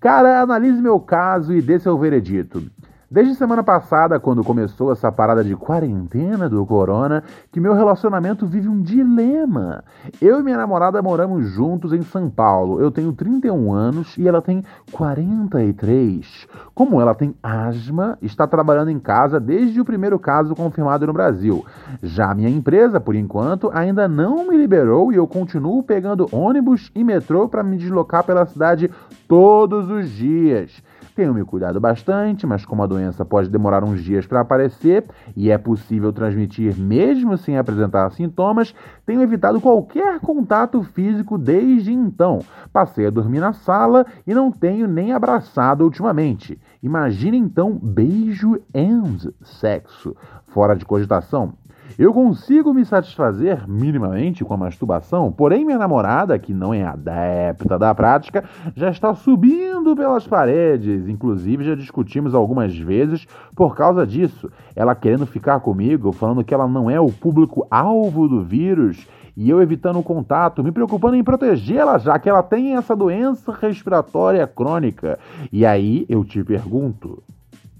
Cara, 0.00 0.40
analise 0.40 0.80
meu 0.80 0.98
caso 0.98 1.52
e 1.52 1.60
dê 1.60 1.78
seu 1.78 1.98
veredito. 1.98 2.70
Desde 3.12 3.34
semana 3.34 3.64
passada, 3.64 4.20
quando 4.20 4.44
começou 4.44 4.92
essa 4.92 5.10
parada 5.10 5.42
de 5.42 5.56
quarentena 5.56 6.48
do 6.48 6.64
corona, 6.64 7.24
que 7.50 7.58
meu 7.58 7.74
relacionamento 7.74 8.46
vive 8.46 8.68
um 8.68 8.80
dilema. 8.80 9.82
Eu 10.22 10.38
e 10.38 10.44
minha 10.44 10.56
namorada 10.56 11.02
moramos 11.02 11.48
juntos 11.48 11.92
em 11.92 12.02
São 12.02 12.30
Paulo. 12.30 12.80
Eu 12.80 12.88
tenho 12.88 13.12
31 13.12 13.72
anos 13.72 14.16
e 14.16 14.28
ela 14.28 14.40
tem 14.40 14.62
43. 14.92 16.46
Como 16.72 17.00
ela 17.00 17.12
tem 17.12 17.34
asma, 17.42 18.16
está 18.22 18.46
trabalhando 18.46 18.92
em 18.92 19.00
casa 19.00 19.40
desde 19.40 19.80
o 19.80 19.84
primeiro 19.84 20.16
caso 20.16 20.54
confirmado 20.54 21.04
no 21.04 21.12
Brasil. 21.12 21.66
Já 22.00 22.32
minha 22.32 22.48
empresa, 22.48 23.00
por 23.00 23.16
enquanto, 23.16 23.72
ainda 23.74 24.06
não 24.06 24.46
me 24.46 24.56
liberou 24.56 25.12
e 25.12 25.16
eu 25.16 25.26
continuo 25.26 25.82
pegando 25.82 26.28
ônibus 26.30 26.92
e 26.94 27.02
metrô 27.02 27.48
para 27.48 27.64
me 27.64 27.76
deslocar 27.76 28.22
pela 28.22 28.46
cidade 28.46 28.88
todos 29.26 29.90
os 29.90 30.08
dias. 30.10 30.80
Tenho 31.14 31.34
me 31.34 31.44
cuidado 31.44 31.80
bastante, 31.80 32.46
mas 32.46 32.64
como 32.64 32.82
a 32.82 32.86
doença 32.86 33.24
pode 33.24 33.48
demorar 33.48 33.82
uns 33.82 34.02
dias 34.02 34.26
para 34.26 34.40
aparecer 34.40 35.04
e 35.36 35.50
é 35.50 35.58
possível 35.58 36.12
transmitir 36.12 36.76
mesmo 36.78 37.36
sem 37.36 37.58
apresentar 37.58 38.10
sintomas, 38.12 38.74
tenho 39.04 39.22
evitado 39.22 39.60
qualquer 39.60 40.20
contato 40.20 40.82
físico 40.82 41.36
desde 41.36 41.92
então. 41.92 42.40
Passei 42.72 43.06
a 43.06 43.10
dormir 43.10 43.40
na 43.40 43.52
sala 43.52 44.06
e 44.26 44.32
não 44.32 44.52
tenho 44.52 44.86
nem 44.86 45.12
abraçado 45.12 45.84
ultimamente. 45.84 46.58
Imagine 46.82 47.36
então 47.36 47.72
beijo 47.72 48.60
and 48.74 49.32
sexo. 49.42 50.16
Fora 50.46 50.74
de 50.74 50.84
cogitação, 50.84 51.54
eu 51.98 52.12
consigo 52.12 52.72
me 52.72 52.84
satisfazer 52.84 53.68
minimamente 53.68 54.44
com 54.44 54.54
a 54.54 54.56
masturbação, 54.56 55.30
porém 55.32 55.64
minha 55.64 55.78
namorada, 55.78 56.38
que 56.38 56.54
não 56.54 56.72
é 56.72 56.84
adepta 56.84 57.78
da 57.78 57.94
prática, 57.94 58.44
já 58.74 58.90
está 58.90 59.14
subindo 59.14 59.94
pelas 59.94 60.26
paredes. 60.26 61.08
Inclusive 61.08 61.64
já 61.64 61.74
discutimos 61.74 62.34
algumas 62.34 62.76
vezes 62.76 63.26
por 63.54 63.76
causa 63.76 64.06
disso. 64.06 64.50
Ela 64.74 64.94
querendo 64.94 65.26
ficar 65.26 65.60
comigo, 65.60 66.12
falando 66.12 66.44
que 66.44 66.54
ela 66.54 66.68
não 66.68 66.90
é 66.90 67.00
o 67.00 67.12
público 67.12 67.66
alvo 67.70 68.28
do 68.28 68.42
vírus 68.42 69.06
e 69.36 69.48
eu 69.48 69.62
evitando 69.62 69.98
o 69.98 70.02
contato, 70.02 70.62
me 70.62 70.72
preocupando 70.72 71.16
em 71.16 71.24
protegê-la, 71.24 71.98
já 71.98 72.18
que 72.18 72.28
ela 72.28 72.42
tem 72.42 72.76
essa 72.76 72.94
doença 72.94 73.52
respiratória 73.52 74.46
crônica. 74.46 75.18
E 75.52 75.64
aí 75.64 76.04
eu 76.08 76.24
te 76.24 76.42
pergunto: 76.44 77.22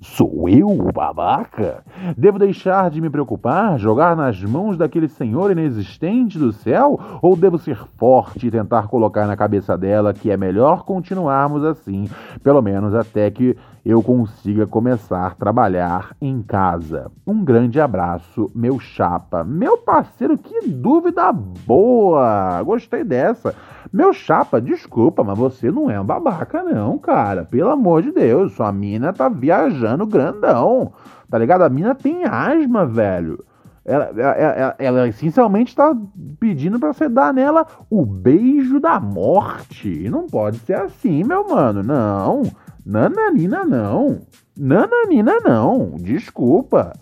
Sou 0.02 0.48
eu 0.48 0.70
o 0.70 0.90
babaca? 0.90 1.84
Devo 2.16 2.38
deixar 2.38 2.88
de 2.88 3.02
me 3.02 3.10
preocupar, 3.10 3.78
jogar 3.78 4.16
nas 4.16 4.42
mãos 4.42 4.74
daquele 4.74 5.08
senhor 5.08 5.50
inexistente 5.50 6.38
do 6.38 6.54
céu? 6.54 6.98
Ou 7.20 7.36
devo 7.36 7.58
ser 7.58 7.76
forte 7.98 8.46
e 8.46 8.50
tentar 8.50 8.88
colocar 8.88 9.26
na 9.26 9.36
cabeça 9.36 9.76
dela 9.76 10.14
que 10.14 10.30
é 10.30 10.38
melhor 10.38 10.84
continuarmos 10.84 11.62
assim, 11.64 12.08
pelo 12.42 12.62
menos 12.62 12.94
até 12.94 13.30
que 13.30 13.54
eu 13.84 14.02
consiga 14.02 14.66
começar 14.66 15.26
a 15.26 15.34
trabalhar 15.34 16.14
em 16.20 16.42
casa? 16.42 17.10
Um 17.26 17.42
grande 17.42 17.80
abraço, 17.80 18.50
meu 18.54 18.78
chapa. 18.78 19.42
Meu 19.42 19.78
parceiro, 19.78 20.36
que 20.36 20.68
dúvida 20.68 21.32
boa! 21.32 22.62
Gostei 22.62 23.02
dessa. 23.02 23.54
Meu 23.92 24.12
chapa, 24.12 24.60
desculpa, 24.60 25.24
mas 25.24 25.38
você 25.38 25.70
não 25.70 25.90
é 25.90 26.00
um 26.00 26.04
babaca, 26.04 26.62
não, 26.62 26.98
cara. 26.98 27.44
Pelo 27.44 27.70
amor 27.70 28.02
de 28.02 28.12
Deus, 28.12 28.52
sua 28.52 28.70
mina 28.70 29.12
tá 29.12 29.28
viajando 29.28 30.06
grandão. 30.06 30.92
Tá 31.30 31.38
ligado? 31.38 31.62
A 31.62 31.68
mina 31.68 31.94
tem 31.94 32.24
asma, 32.24 32.84
velho. 32.84 33.42
Ela, 33.84 34.12
ela, 34.14 34.32
ela, 34.34 34.74
ela 34.78 35.08
essencialmente 35.08 35.70
está 35.70 35.96
pedindo 36.38 36.78
para 36.78 36.92
você 36.92 37.08
dar 37.08 37.32
nela 37.32 37.66
o 37.88 38.04
beijo 38.04 38.78
da 38.78 39.00
morte. 39.00 40.08
Não 40.10 40.26
pode 40.26 40.58
ser 40.58 40.74
assim, 40.74 41.24
meu 41.24 41.48
mano. 41.48 41.82
Não. 41.82 42.42
Nananina, 42.84 43.64
não. 43.64 44.20
Nananina, 44.56 45.38
não. 45.44 45.96
Desculpa. 45.96 46.92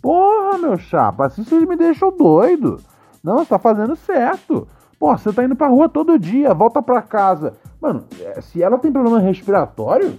Porra, 0.00 0.58
meu 0.58 0.78
chapa, 0.78 1.26
assim 1.26 1.44
vocês 1.44 1.64
me 1.66 1.76
deixam 1.76 2.16
doido. 2.16 2.80
Não, 3.22 3.38
você 3.38 3.50
tá 3.50 3.58
fazendo 3.58 3.94
certo. 3.96 4.66
Pô, 4.98 5.16
você 5.16 5.32
tá 5.32 5.44
indo 5.44 5.56
pra 5.56 5.68
rua 5.68 5.88
todo 5.88 6.18
dia, 6.18 6.54
volta 6.54 6.82
pra 6.82 7.02
casa. 7.02 7.54
Mano, 7.80 8.04
é, 8.20 8.40
se 8.40 8.62
ela 8.62 8.78
tem 8.78 8.92
problema 8.92 9.18
respiratório, 9.18 10.18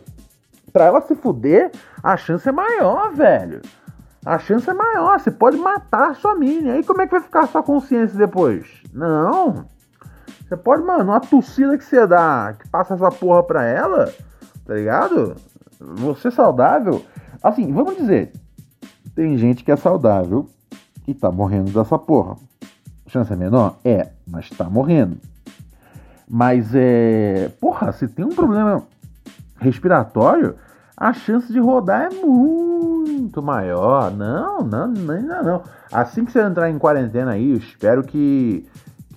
pra 0.71 0.85
ela 0.85 1.01
se 1.01 1.15
fuder, 1.15 1.71
a 2.03 2.17
chance 2.17 2.47
é 2.47 2.51
maior, 2.51 3.11
velho. 3.11 3.61
A 4.25 4.37
chance 4.37 4.69
é 4.69 4.73
maior, 4.73 5.19
você 5.19 5.31
pode 5.31 5.57
matar 5.57 6.15
sua 6.15 6.35
mina. 6.35 6.73
Aí 6.73 6.83
como 6.83 7.01
é 7.01 7.05
que 7.05 7.11
vai 7.11 7.21
ficar 7.21 7.41
a 7.41 7.47
sua 7.47 7.63
consciência 7.63 8.17
depois? 8.17 8.67
Não. 8.93 9.65
Você 10.47 10.57
pode, 10.57 10.83
mano, 10.83 11.05
uma 11.05 11.19
tossida 11.19 11.77
que 11.77 11.83
você 11.85 12.05
dá, 12.05 12.55
que 12.59 12.69
passa 12.69 12.93
essa 12.93 13.09
porra 13.09 13.41
pra 13.41 13.65
ela, 13.65 14.11
tá 14.71 14.75
ligado? 14.75 15.35
Você 15.79 16.31
saudável. 16.31 17.03
Assim, 17.43 17.73
vamos 17.73 17.97
dizer, 17.97 18.31
tem 19.13 19.37
gente 19.37 19.65
que 19.65 19.71
é 19.71 19.75
saudável 19.75 20.47
e 21.05 21.13
tá 21.13 21.29
morrendo 21.29 21.71
dessa 21.71 21.99
porra. 21.99 22.37
Chance 23.05 23.33
é 23.33 23.35
menor? 23.35 23.79
É, 23.83 24.11
mas 24.25 24.49
tá 24.49 24.69
morrendo. 24.69 25.17
Mas 26.25 26.73
é. 26.73 27.51
Porra, 27.59 27.91
se 27.91 28.07
tem 28.07 28.23
um 28.23 28.29
problema 28.29 28.83
respiratório, 29.57 30.55
a 30.95 31.11
chance 31.11 31.51
de 31.51 31.59
rodar 31.59 32.03
é 32.03 32.25
muito 32.25 33.41
maior. 33.41 34.09
Não, 34.09 34.63
não, 34.63 34.85
ainda 34.85 35.43
não. 35.43 35.63
Assim 35.91 36.23
que 36.23 36.31
você 36.31 36.39
entrar 36.41 36.69
em 36.69 36.79
quarentena 36.79 37.31
aí, 37.31 37.51
eu 37.51 37.57
espero 37.57 38.03
que, 38.03 38.65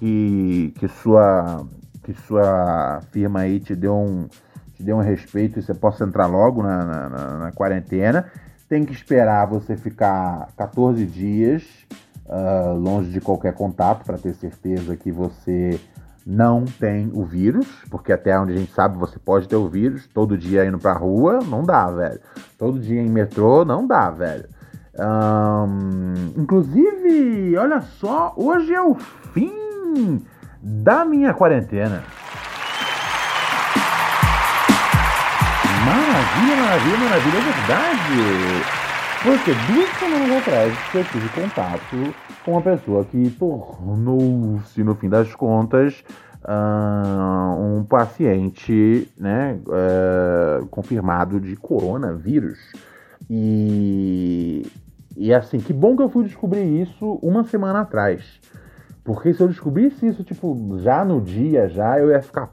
que, 0.01 0.75
que, 0.77 0.89
sua, 0.89 1.65
que 2.03 2.13
sua 2.13 3.01
firma 3.13 3.41
aí 3.41 3.61
te 3.61 3.77
dê 3.77 3.89
um, 3.89 4.27
te 4.75 4.83
dê 4.83 4.93
um 4.93 5.01
respeito 5.01 5.59
e 5.59 5.63
você 5.63 5.75
possa 5.75 6.05
entrar 6.05 6.27
logo 6.27 6.63
na, 6.63 6.85
na, 6.85 7.09
na, 7.09 7.39
na 7.39 7.53
quarentena. 7.53 8.27
Tem 8.69 8.85
que 8.85 8.93
esperar 8.93 9.47
você 9.47 9.77
ficar 9.77 10.49
14 10.57 11.05
dias 11.07 11.63
uh, 12.27 12.75
longe 12.75 13.11
de 13.11 13.21
qualquer 13.21 13.55
contato, 13.55 14.05
para 14.05 14.19
ter 14.19 14.35
certeza 14.35 14.97
que 14.97 15.13
você 15.13 15.79
não 16.27 16.65
tem 16.65 17.11
o 17.13 17.25
vírus, 17.25 17.67
porque 17.91 18.13
até 18.13 18.39
onde 18.39 18.53
a 18.53 18.57
gente 18.57 18.73
sabe 18.73 18.97
você 18.97 19.19
pode 19.19 19.47
ter 19.47 19.57
o 19.57 19.69
vírus. 19.69 20.09
Todo 20.13 20.39
dia 20.39 20.65
indo 20.65 20.79
pra 20.79 20.95
rua, 20.95 21.41
não 21.47 21.63
dá, 21.63 21.87
velho. 21.91 22.21
Todo 22.59 22.81
dia 22.81 23.01
em 23.01 23.11
metrô, 23.11 23.65
não 23.65 23.87
dá, 23.87 24.11
velho. 24.11 24.49
Um, 24.97 26.41
inclusive, 26.41 27.57
olha 27.59 27.83
só, 27.83 28.33
hoje 28.37 28.73
é 28.73 28.81
o 28.81 28.95
fim 28.95 30.25
da 30.63 31.05
minha 31.05 31.35
quarentena. 31.35 32.03
Maravilha, 36.35 36.57
maravilha, 36.57 36.99
maravilha, 36.99 37.39
é 37.39 37.43
verdade. 37.43 38.85
Porque 39.23 39.53
duas 39.73 39.89
semanas 39.99 40.37
atrás 40.39 40.75
eu 40.95 41.05
tive 41.05 41.29
contato 41.29 42.15
com 42.45 42.51
uma 42.51 42.61
pessoa 42.61 43.05
que 43.05 43.31
tornou-se, 43.31 44.83
no 44.83 44.97
fim 44.97 45.09
das 45.09 45.33
contas, 45.35 46.05
uh, 46.43 47.79
um 47.79 47.85
paciente 47.85 49.09
né, 49.17 49.61
uh, 49.67 50.67
confirmado 50.67 51.41
de 51.41 51.55
coronavírus. 51.55 52.59
E, 53.31 54.67
e 55.17 55.33
assim, 55.33 55.59
que 55.59 55.73
bom 55.73 55.97
que 55.97 56.03
eu 56.03 56.09
fui 56.09 56.25
descobrir 56.25 56.83
isso 56.83 57.19
uma 57.23 57.45
semana 57.45 57.83
atrás. 57.83 58.41
Porque 59.05 59.33
se 59.33 59.41
eu 59.41 59.49
descobrisse 59.49 60.07
isso, 60.07 60.25
tipo, 60.25 60.79
já 60.81 61.05
no 61.05 61.21
dia, 61.21 61.69
já, 61.69 61.99
eu 61.99 62.11
ia 62.11 62.21
ficar 62.21 62.51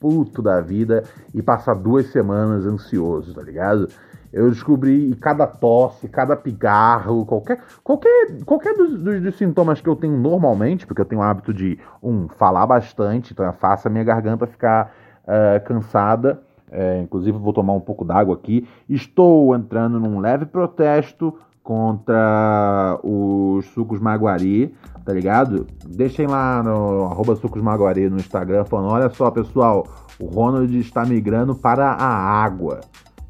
puto 0.00 0.42
da 0.42 0.60
vida 0.60 1.04
e 1.34 1.42
passar 1.42 1.74
duas 1.74 2.06
semanas 2.06 2.66
ansioso, 2.66 3.34
tá 3.34 3.42
ligado? 3.42 3.88
Eu 4.32 4.50
descobri 4.50 5.14
cada 5.16 5.46
tosse, 5.46 6.08
cada 6.08 6.36
pigarro, 6.36 7.24
qualquer, 7.24 7.60
qualquer, 7.82 8.44
qualquer 8.44 8.76
dos, 8.76 9.00
dos, 9.02 9.22
dos, 9.22 9.36
sintomas 9.36 9.80
que 9.80 9.88
eu 9.88 9.96
tenho 9.96 10.16
normalmente, 10.16 10.86
porque 10.86 11.00
eu 11.00 11.06
tenho 11.06 11.22
o 11.22 11.24
hábito 11.24 11.54
de, 11.54 11.78
um, 12.02 12.28
falar 12.28 12.66
bastante, 12.66 13.32
então 13.32 13.50
faço 13.54 13.88
a 13.88 13.90
minha 13.90 14.04
garganta 14.04 14.46
ficar 14.46 14.94
uh, 15.24 15.64
cansada. 15.64 16.42
É, 16.70 17.00
inclusive, 17.00 17.38
vou 17.38 17.52
tomar 17.52 17.74
um 17.74 17.80
pouco 17.80 18.04
d'água 18.04 18.34
aqui. 18.34 18.68
Estou 18.88 19.54
entrando 19.54 20.00
num 20.00 20.18
leve 20.18 20.44
protesto 20.46 21.38
contra 21.66 22.96
os 23.02 23.66
sucos 23.74 23.98
Maguari, 23.98 24.72
tá 25.04 25.12
ligado? 25.12 25.66
Deixem 25.84 26.28
lá 26.28 26.62
no 26.62 27.06
arroba 27.06 27.34
sucos 27.34 27.60
Maguari 27.60 28.08
no 28.08 28.18
Instagram 28.18 28.64
falando: 28.64 28.92
olha 28.92 29.10
só, 29.10 29.32
pessoal, 29.32 29.84
o 30.20 30.26
Ronald 30.26 30.72
está 30.78 31.04
migrando 31.04 31.56
para 31.56 31.90
a 31.90 32.06
água 32.06 32.82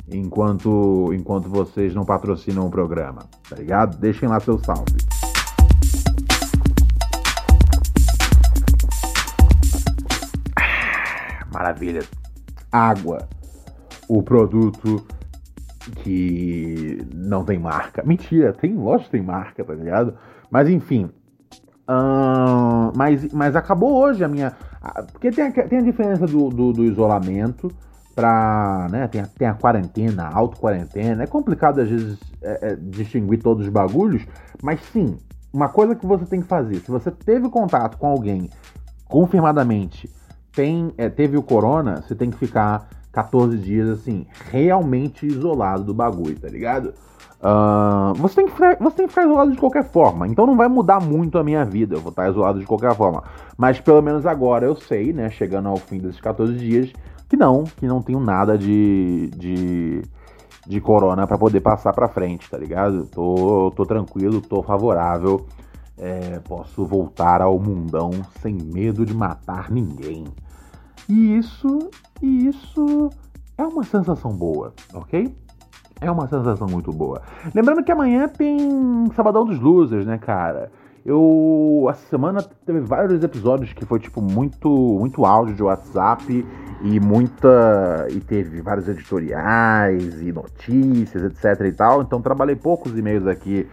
enquanto, 0.07 1.15
enquanto 1.15 1.49
vocês 1.49 1.95
não 1.95 2.05
patrocinam 2.05 2.67
o 2.67 2.71
programa, 2.71 3.23
tá 3.49 3.57
ligado? 3.57 3.97
Deixem 3.97 4.29
lá 4.29 4.39
seu 4.39 4.59
salve. 4.59 4.85
Maravilha. 11.51 12.03
Água. 12.71 13.27
O 14.07 14.23
produto 14.23 15.07
que 15.97 17.07
não 17.15 17.45
tem 17.45 17.59
marca. 17.59 18.03
Mentira, 18.05 18.53
tem 18.53 18.75
lógico 18.75 19.11
tem 19.11 19.23
marca, 19.23 19.65
tá 19.65 19.75
ligado? 19.75 20.15
Mas 20.51 20.69
enfim. 20.69 21.11
mas, 22.95 23.33
mas 23.33 23.57
acabou 23.57 23.95
hoje 23.95 24.25
a 24.25 24.29
minha. 24.29 24.53
Porque 25.13 25.31
tem 25.31 25.47
a, 25.47 25.51
tem 25.51 25.79
a 25.79 25.83
diferença 25.83 26.27
do, 26.27 26.49
do, 26.49 26.73
do 26.73 26.85
isolamento 26.85 27.71
pra. 28.15 28.89
Né, 28.91 29.09
tem, 29.09 29.21
a, 29.21 29.27
tem 29.27 29.49
a 29.49 29.55
quarentena, 29.55 30.25
a 30.25 30.37
auto-quarentena. 30.37 31.23
É 31.23 31.27
complicado 31.27 31.81
às 31.81 31.89
vezes 31.89 32.19
é, 32.43 32.73
é, 32.73 32.77
distinguir 32.77 33.43
todos 33.43 33.67
os 33.67 33.73
bagulhos, 33.73 34.27
mas 34.63 34.81
sim, 34.93 35.19
uma 35.53 35.69
coisa 35.69 35.95
que 35.95 36.07
você 36.07 36.25
tem 36.27 36.41
que 36.41 36.49
fazer, 36.49 36.77
se 36.77 36.91
você 36.91 37.11
teve 37.11 37.49
contato 37.49 37.97
com 37.99 38.07
alguém 38.07 38.51
confirmadamente 39.09 40.11
tem, 40.53 40.93
é, 40.97 41.09
teve 41.09 41.37
o 41.37 41.43
corona, 41.43 42.03
você 42.03 42.15
tem 42.15 42.31
que 42.31 42.39
ficar 42.39 42.89
14 43.17 43.57
dias 43.57 43.89
assim, 43.89 44.27
realmente 44.51 45.25
isolado 45.25 45.85
do 45.85 45.95
bagulho, 45.95 46.39
tá 46.39 46.49
ligado? 46.49 46.93
Uh, 47.41 48.13
você, 48.17 48.37
tem 48.37 48.47
que 48.47 48.53
ficar, 48.53 48.77
você 48.79 48.97
tem 48.97 49.07
que 49.07 49.13
ficar 49.13 49.25
isolado 49.25 49.53
de 49.53 49.57
qualquer 49.57 49.85
forma, 49.85 50.29
então 50.29 50.47
não 50.47 50.55
vai 50.55 50.69
mudar 50.69 51.01
muito 51.01 51.39
a 51.39 51.45
minha 51.45 51.65
vida, 51.65 51.95
eu 51.95 52.01
vou 52.01 52.11
estar 52.11 52.29
isolado 52.29 52.61
de 52.61 52.67
qualquer 52.67 52.95
forma. 52.95 53.25
Mas 53.57 53.81
pelo 53.81 54.03
menos 54.03 54.27
agora 54.27 54.67
eu 54.67 54.77
sei, 54.77 55.15
né, 55.15 55.31
chegando 55.31 55.67
ao 55.67 55.79
fim 55.79 55.99
desses 55.99 56.21
14 56.21 56.59
dias, 56.59 56.93
que 57.27 57.39
não, 57.39 57.65
que 57.65 57.87
não 57.87 58.03
tenho 58.03 58.21
nada 58.21 58.59
de, 58.59 59.31
de, 59.35 60.03
de 60.67 60.81
corona 60.83 61.27
para 61.27 61.39
poder 61.39 61.61
passar 61.61 61.95
pra 61.95 62.09
frente, 62.09 62.51
tá 62.51 62.59
ligado? 62.59 63.07
Tô, 63.07 63.73
tô 63.75 63.87
tranquilo, 63.87 64.43
tô 64.43 64.63
favorável, 64.63 65.47
é, 65.97 66.39
posso 66.41 66.85
voltar 66.85 67.41
ao 67.41 67.59
mundão 67.59 68.11
sem 68.43 68.55
medo 68.55 69.07
de 69.07 69.15
matar 69.15 69.71
ninguém. 69.71 70.27
E 71.09 71.37
isso, 71.37 71.91
e 72.21 72.49
isso 72.49 73.11
é 73.57 73.65
uma 73.65 73.85
sensação 73.85 74.33
boa, 74.33 74.73
ok? 74.93 75.35
É 76.01 76.11
uma 76.11 76.29
sensação 76.29 76.67
muito 76.69 76.93
boa. 76.93 77.23
Lembrando 77.55 77.83
que 77.83 77.91
amanhã 77.91 78.29
tem 78.29 78.59
Sabadão 79.15 79.45
dos 79.45 79.59
Losers, 79.59 80.05
né, 80.05 80.19
cara? 80.19 80.71
Eu 81.05 81.87
essa 81.89 82.05
semana 82.09 82.43
teve 82.43 82.81
vários 82.81 83.23
episódios 83.23 83.73
que 83.73 83.87
foi 83.87 84.01
tipo 84.01 84.21
muito 84.21 84.69
muito 84.69 85.25
áudio 85.25 85.55
de 85.55 85.63
WhatsApp 85.63 86.45
e 86.83 87.01
muita 87.01 88.09
e 88.11 88.19
teve 88.19 88.61
vários 88.61 88.89
editoriais 88.89 90.21
e 90.21 90.33
notícias, 90.33 91.23
etc 91.23 91.67
e 91.67 91.73
tal. 91.73 92.03
Então 92.03 92.21
trabalhei 92.21 92.57
poucos 92.57 92.99
e-mails 92.99 93.27
aqui 93.27 93.69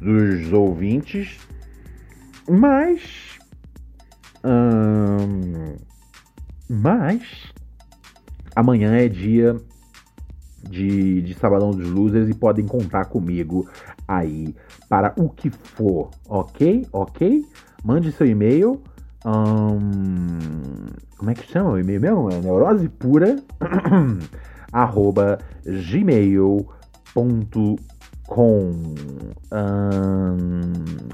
dos 0.00 0.52
ouvintes, 0.52 1.38
mas 2.48 3.38
hum, 4.44 5.76
mas 6.68 7.52
amanhã 8.54 8.96
é 8.96 9.08
dia 9.08 9.56
de, 10.68 11.22
de 11.22 11.34
Sabadão 11.34 11.70
dos 11.70 11.88
Losers 11.88 12.28
e 12.28 12.34
podem 12.34 12.66
contar 12.66 13.06
comigo 13.06 13.68
aí 14.06 14.54
para 14.88 15.12
o 15.16 15.28
que 15.28 15.50
for, 15.50 16.10
ok? 16.26 16.86
Ok? 16.92 17.44
Mande 17.84 18.12
seu 18.12 18.26
e-mail. 18.26 18.82
como 21.16 21.30
é 21.30 21.34
que 21.34 21.46
chama 21.50 21.70
o 21.70 21.78
e-mail 21.78 22.00
mesmo? 22.00 22.30
É 22.30 22.40
neurose 22.40 22.88
pura 22.88 23.36
arroba 24.72 25.38
gmail.com 25.64 26.74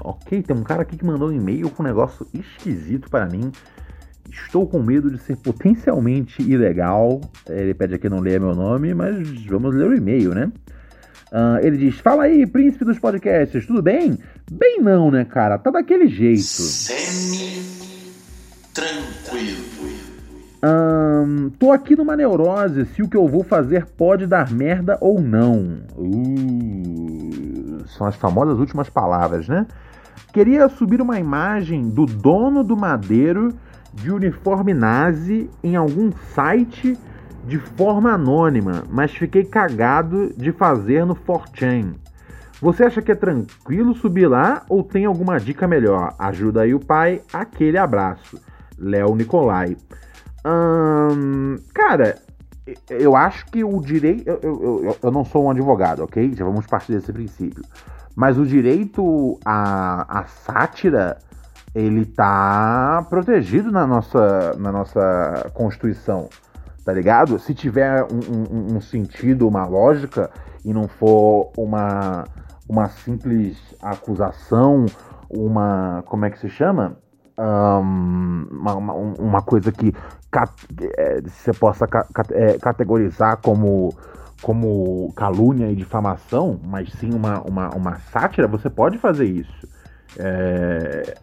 ok, 0.03 0.41
tem 0.41 0.55
um 0.55 0.63
cara 0.63 0.81
aqui 0.81 0.97
que 0.97 1.05
mandou 1.05 1.29
um 1.29 1.33
e-mail 1.33 1.69
com 1.69 1.83
um 1.83 1.85
negócio 1.85 2.25
esquisito 2.33 3.09
para 3.09 3.25
mim. 3.25 3.51
Estou 4.31 4.65
com 4.65 4.81
medo 4.81 5.11
de 5.11 5.17
ser 5.17 5.35
potencialmente 5.35 6.41
ilegal. 6.41 7.19
Ele 7.49 7.73
pede 7.73 7.95
aqui 7.95 8.07
não 8.07 8.19
ler 8.19 8.39
meu 8.39 8.55
nome, 8.55 8.93
mas 8.93 9.45
vamos 9.45 9.75
ler 9.75 9.89
o 9.89 9.93
e-mail, 9.93 10.33
né? 10.33 10.49
Uh, 11.31 11.59
ele 11.61 11.77
diz: 11.77 11.99
Fala 11.99 12.23
aí, 12.23 12.47
príncipe 12.47 12.85
dos 12.85 12.97
podcasts, 12.97 13.65
tudo 13.65 13.81
bem? 13.81 14.17
Bem, 14.49 14.79
não, 14.81 15.11
né, 15.11 15.25
cara? 15.25 15.57
Tá 15.57 15.69
daquele 15.69 16.07
jeito. 16.07 16.41
Semi-tranquilo. 16.41 17.81
Um, 20.63 21.49
tô 21.49 21.71
aqui 21.71 21.95
numa 21.95 22.15
neurose 22.15 22.85
se 22.85 23.01
o 23.01 23.09
que 23.09 23.17
eu 23.17 23.27
vou 23.27 23.43
fazer 23.43 23.85
pode 23.97 24.27
dar 24.27 24.51
merda 24.51 24.97
ou 25.01 25.19
não. 25.19 25.79
Uh, 25.97 27.83
são 27.97 28.07
as 28.07 28.15
famosas 28.15 28.59
últimas 28.59 28.89
palavras, 28.89 29.47
né? 29.47 29.65
Queria 30.31 30.69
subir 30.69 31.01
uma 31.01 31.19
imagem 31.19 31.89
do 31.89 32.05
dono 32.05 32.63
do 32.63 32.77
madeiro 32.77 33.53
de 33.93 34.11
uniforme 34.11 34.73
nazi 34.73 35.49
em 35.63 35.75
algum 35.75 36.11
site 36.33 36.97
de 37.45 37.57
forma 37.57 38.11
anônima, 38.11 38.83
mas 38.89 39.11
fiquei 39.11 39.43
cagado 39.43 40.31
de 40.37 40.51
fazer 40.51 41.05
no 41.05 41.15
4chan. 41.15 41.95
Você 42.61 42.83
acha 42.83 43.01
que 43.01 43.11
é 43.11 43.15
tranquilo 43.15 43.95
subir 43.95 44.27
lá 44.27 44.63
ou 44.69 44.83
tem 44.83 45.05
alguma 45.05 45.39
dica 45.39 45.67
melhor? 45.67 46.13
Ajuda 46.19 46.61
aí 46.61 46.75
o 46.75 46.79
pai, 46.79 47.21
aquele 47.33 47.77
abraço. 47.77 48.39
Léo 48.77 49.15
Nicolai. 49.15 49.75
Hum, 50.45 51.55
cara, 51.73 52.19
eu 52.89 53.15
acho 53.15 53.45
que 53.47 53.63
o 53.63 53.79
direito. 53.79 54.27
Eu, 54.27 54.39
eu, 54.43 54.97
eu, 55.01 55.11
não 55.11 55.25
sou 55.25 55.45
um 55.45 55.49
advogado, 55.51 56.03
ok? 56.03 56.33
Já 56.35 56.45
vamos 56.45 56.67
partir 56.67 56.93
desse 56.93 57.11
princípio. 57.11 57.63
Mas 58.15 58.37
o 58.37 58.45
direito 58.45 59.39
à, 59.43 60.19
à 60.19 60.25
sátira 60.25 61.17
ele 61.73 62.05
tá 62.05 63.05
protegido 63.09 63.71
na 63.71 63.87
nossa, 63.87 64.53
na 64.57 64.71
nossa 64.71 65.49
Constituição, 65.53 66.29
tá 66.83 66.91
ligado? 66.91 67.39
Se 67.39 67.53
tiver 67.53 68.03
um, 68.03 68.19
um, 68.19 68.75
um 68.75 68.81
sentido, 68.81 69.47
uma 69.47 69.65
lógica, 69.65 70.29
e 70.63 70.73
não 70.73 70.87
for 70.87 71.51
uma, 71.57 72.25
uma 72.67 72.89
simples 72.89 73.57
acusação, 73.81 74.85
uma. 75.29 76.03
Como 76.05 76.25
é 76.25 76.29
que 76.29 76.39
se 76.39 76.49
chama? 76.49 76.97
Um, 77.37 78.47
uma, 78.51 78.75
uma, 78.75 78.93
uma, 78.93 79.41
coisa 79.41 79.71
que 79.71 79.93
é, 80.97 81.21
você 81.21 81.53
possa 81.53 81.87
é, 82.31 82.57
categorizar 82.59 83.37
como, 83.37 83.95
como 84.41 85.11
calúnia 85.15 85.71
e 85.71 85.75
difamação, 85.75 86.59
mas 86.63 86.91
sim 86.93 87.11
uma, 87.13 87.41
uma, 87.41 87.69
uma 87.69 87.95
sátira, 88.11 88.47
você 88.47 88.69
pode 88.69 88.99
fazer 88.99 89.25
isso. 89.25 89.70
É, 90.19 91.15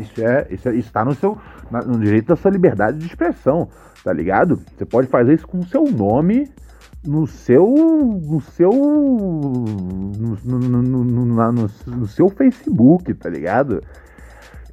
isso 0.00 0.22
é, 0.22 0.46
isso 0.50 0.68
é, 0.68 0.74
está 0.76 1.04
no 1.04 1.14
seu 1.14 1.38
no 1.86 1.98
direito 1.98 2.26
da 2.26 2.36
sua 2.36 2.50
liberdade 2.50 2.98
de 2.98 3.06
expressão, 3.06 3.68
tá 4.04 4.12
ligado? 4.12 4.60
Você 4.76 4.84
pode 4.84 5.08
fazer 5.08 5.34
isso 5.34 5.46
com 5.46 5.60
o 5.60 5.66
seu 5.66 5.84
nome 5.84 6.50
no 7.04 7.26
seu 7.26 7.66
no 7.66 8.40
seu 8.40 8.70
no, 8.70 10.36
no, 10.44 11.04
no, 11.04 11.52
no, 11.86 12.06
seu 12.06 12.28
Facebook, 12.28 13.14
tá 13.14 13.30
ligado? 13.30 13.82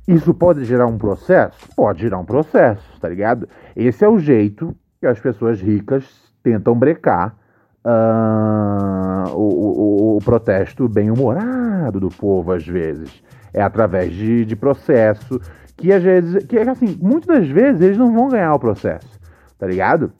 Isso 0.05 0.33
pode 0.33 0.65
gerar 0.65 0.87
um 0.87 0.97
processo? 0.97 1.57
Pode 1.75 2.01
gerar 2.01 2.17
um 2.17 2.25
processo, 2.25 2.99
tá 2.99 3.07
ligado? 3.07 3.47
Esse 3.75 4.03
é 4.03 4.09
o 4.09 4.19
jeito 4.19 4.75
que 4.99 5.07
as 5.07 5.19
pessoas 5.19 5.61
ricas 5.61 6.03
tentam 6.43 6.75
brecar 6.77 7.38
uh, 7.85 9.29
o, 9.35 10.17
o, 10.17 10.19
protesto 10.23 10.87
bem-humorado 10.87 11.99
do 11.99 12.09
povo, 12.09 12.51
às 12.51 12.65
vezes. 12.65 13.23
É 13.53 13.61
através 13.61 14.13
de, 14.13 14.45
de 14.45 14.55
processo, 14.55 15.39
que 15.75 15.91
às 15.91 16.03
vezes, 16.03 16.45
que 16.45 16.57
assim, 16.59 16.97
muitas 17.01 17.39
das 17.39 17.49
vezes 17.49 17.81
eles 17.81 17.97
não 17.97 18.13
vão 18.13 18.29
ganhar 18.29 18.53
o 18.53 18.59
processo, 18.59 19.19
tá 19.57 19.65
ligado? 19.65 20.11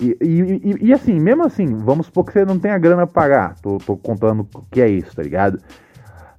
E, 0.00 0.16
e, 0.20 0.60
e, 0.64 0.86
e 0.86 0.92
assim, 0.92 1.20
mesmo 1.20 1.44
assim, 1.44 1.66
vamos 1.76 2.06
supor 2.06 2.24
que 2.24 2.32
você 2.32 2.44
não 2.44 2.58
tenha 2.58 2.76
grana 2.78 3.06
pra 3.06 3.22
pagar, 3.22 3.54
tô, 3.60 3.78
tô 3.78 3.96
contando 3.96 4.48
o 4.54 4.62
que 4.70 4.80
é 4.80 4.88
isso, 4.88 5.14
tá 5.14 5.22
ligado? 5.22 5.60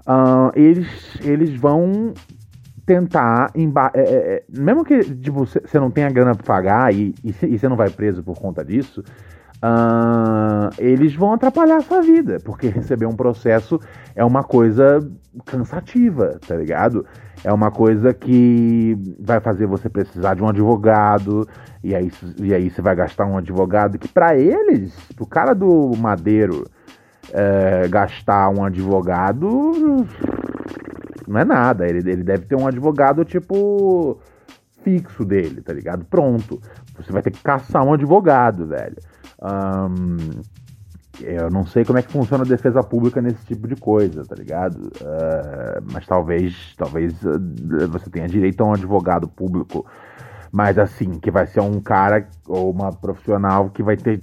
Uh, 0.06 0.52
eles, 0.54 1.18
eles 1.24 1.56
vão 1.56 2.14
tentar, 2.86 3.52
é, 3.56 4.00
é, 4.00 4.04
é, 4.04 4.44
mesmo 4.50 4.84
que 4.84 5.02
tipo, 5.16 5.46
você 5.46 5.80
não 5.80 5.90
tenha 5.90 6.10
grana 6.10 6.36
pra 6.36 6.44
pagar 6.44 6.94
e, 6.94 7.16
e 7.24 7.58
você 7.58 7.70
não 7.70 7.78
vai 7.78 7.90
preso 7.90 8.22
por 8.22 8.38
conta 8.38 8.66
disso, 8.66 9.02
uh, 9.64 10.70
eles 10.78 11.16
vão 11.16 11.34
atrapalhar 11.34 11.78
a 11.78 11.82
sua 11.82 12.02
vida, 12.02 12.38
porque 12.44 12.68
receber 12.70 13.06
um 13.06 13.16
processo 13.16 13.80
é 14.14 14.24
uma 14.24 14.44
coisa 14.44 15.00
cansativa, 15.46 16.40
tá 16.46 16.56
ligado? 16.56 17.06
É 17.44 17.52
uma 17.52 17.72
coisa 17.72 18.14
que 18.14 18.98
vai 19.20 19.40
fazer 19.40 19.66
você 19.66 19.90
precisar 19.90 20.36
de 20.36 20.44
um 20.44 20.50
advogado, 20.50 21.48
e 21.84 21.96
aí, 21.96 22.12
e 22.38 22.54
aí 22.54 22.70
você 22.70 22.82
vai 22.82 22.96
gastar 22.96 23.26
um 23.26 23.38
advogado 23.38 23.98
que, 23.98 24.08
para 24.08 24.36
eles, 24.38 24.94
pro 25.16 25.26
cara 25.26 25.54
do 25.54 25.92
Madeiro 25.98 26.66
é, 27.32 27.88
gastar 27.88 28.50
um 28.50 28.64
advogado, 28.64 30.06
não 31.28 31.40
é 31.40 31.46
nada. 31.46 31.88
Ele, 31.88 32.00
ele 32.10 32.24
deve 32.24 32.46
ter 32.46 32.56
um 32.56 32.68
advogado 32.68 33.24
tipo 33.26 34.20
fixo 34.84 35.24
dele, 35.24 35.62
tá 35.62 35.74
ligado? 35.74 36.06
Pronto. 36.06 36.62
Você 36.98 37.12
vai 37.12 37.22
ter 37.22 37.32
que 37.32 37.42
caçar 37.42 37.84
um 37.84 37.94
advogado, 37.94 38.68
velho. 38.68 38.98
Eu 41.22 41.50
não 41.52 41.66
sei 41.66 41.86
como 41.86 42.00
é 42.00 42.02
que 42.02 42.12
funciona 42.12 42.44
a 42.44 42.48
defesa 42.48 42.82
pública 42.82 43.22
nesse 43.22 43.46
tipo 43.46 43.68
de 43.68 43.76
coisa, 43.76 44.26
tá 44.26 44.36
ligado? 44.36 44.92
Uh, 45.00 45.84
mas 45.92 46.08
talvez, 46.08 46.74
talvez 46.76 47.14
uh, 47.24 47.40
você 47.90 48.10
tenha 48.10 48.28
direito 48.28 48.62
a 48.62 48.68
um 48.68 48.74
advogado 48.74 49.28
público, 49.28 49.86
mas 50.52 50.78
assim, 50.80 51.20
que 51.20 51.30
vai 51.30 51.46
ser 51.46 51.62
um 51.62 51.80
cara 51.80 52.28
ou 52.48 52.72
uma 52.72 52.92
profissional 52.92 53.70
que 53.70 53.84
vai 53.84 53.96
ter 53.96 54.22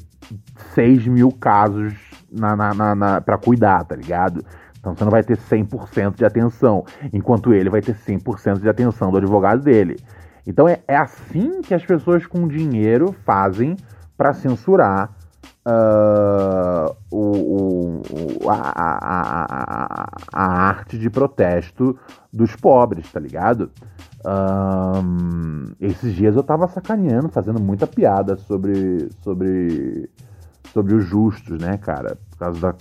6 0.74 1.06
mil 1.06 1.30
casos 1.30 1.94
na, 2.30 2.56
na, 2.56 2.74
na, 2.74 2.94
na 2.94 3.20
para 3.20 3.38
cuidar, 3.38 3.84
tá 3.84 3.94
ligado? 3.94 4.44
Então 4.78 4.94
você 4.94 5.04
não 5.04 5.10
vai 5.10 5.22
ter 5.22 5.36
100% 5.36 6.16
de 6.16 6.24
atenção, 6.24 6.84
enquanto 7.12 7.52
ele 7.52 7.70
vai 7.70 7.82
ter 7.82 7.94
100% 7.94 8.60
de 8.60 8.68
atenção 8.68 9.10
do 9.10 9.18
advogado 9.18 9.62
dele. 9.62 9.96
Então 10.46 10.68
é, 10.68 10.80
é 10.88 10.96
assim 10.96 11.60
que 11.62 11.74
as 11.74 11.84
pessoas 11.84 12.26
com 12.26 12.48
dinheiro 12.48 13.14
fazem 13.24 13.76
para 14.20 14.34
censurar 14.34 15.16
uh, 15.64 16.94
o, 17.10 18.02
o, 18.44 18.50
a, 18.50 18.54
a, 18.54 18.98
a, 19.54 20.06
a, 20.30 20.44
arte 20.68 20.98
de 20.98 21.08
protesto 21.08 21.98
dos 22.30 22.54
pobres, 22.54 23.10
tá 23.10 23.18
ligado? 23.18 23.70
Um, 24.22 25.72
esses 25.80 26.14
dias 26.14 26.36
eu 26.36 26.42
tava 26.42 26.68
sacaneando, 26.68 27.30
fazendo 27.30 27.58
muita 27.62 27.86
piada 27.86 28.36
sobre, 28.36 29.08
sobre, 29.22 30.10
sobre 30.70 30.96
os 30.96 31.06
justos, 31.06 31.58
né, 31.58 31.78
cara? 31.78 32.18
Por 32.28 32.38
causa 32.38 32.60
da 32.60 32.74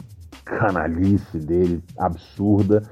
canalice 0.43 1.39
dele 1.39 1.81
absurda. 1.97 2.83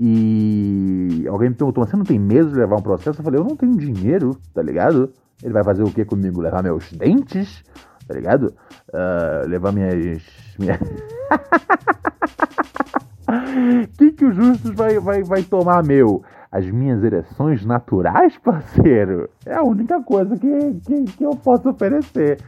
E 0.00 1.26
alguém 1.28 1.50
me 1.50 1.54
perguntou, 1.54 1.84
você 1.84 1.98
não 1.98 2.04
tem 2.04 2.18
medo 2.18 2.48
de 2.48 2.56
levar 2.56 2.78
um 2.78 2.82
processo? 2.82 3.20
Eu 3.20 3.24
falei, 3.24 3.38
eu 3.38 3.44
não 3.44 3.56
tenho 3.56 3.76
dinheiro, 3.76 4.38
tá 4.54 4.62
ligado? 4.62 5.12
Ele 5.42 5.52
vai 5.52 5.62
fazer 5.62 5.82
o 5.82 5.92
que 5.92 6.02
comigo? 6.06 6.40
Levar 6.40 6.62
meus 6.62 6.90
dentes? 6.92 7.62
Tá 8.10 8.16
ligado? 8.16 8.52
Uh, 8.92 9.48
levar 9.48 9.70
minhas. 9.70 10.20
minhas... 10.58 10.80
que 13.96 14.10
que 14.10 14.24
o 14.24 14.32
Justus 14.32 14.74
vai, 14.74 14.98
vai, 14.98 15.22
vai 15.22 15.44
tomar 15.44 15.84
meu? 15.84 16.24
As 16.50 16.68
minhas 16.68 17.04
ereções 17.04 17.64
naturais, 17.64 18.36
parceiro? 18.38 19.30
É 19.46 19.54
a 19.54 19.62
única 19.62 20.02
coisa 20.02 20.36
que, 20.36 20.74
que, 20.84 21.04
que 21.04 21.24
eu 21.24 21.36
posso 21.36 21.70
oferecer. 21.70 22.38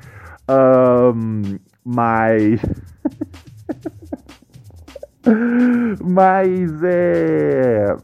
Um, 0.51 1.43
mas. 1.85 2.61
Mas 6.05 6.83
é. 6.83 7.97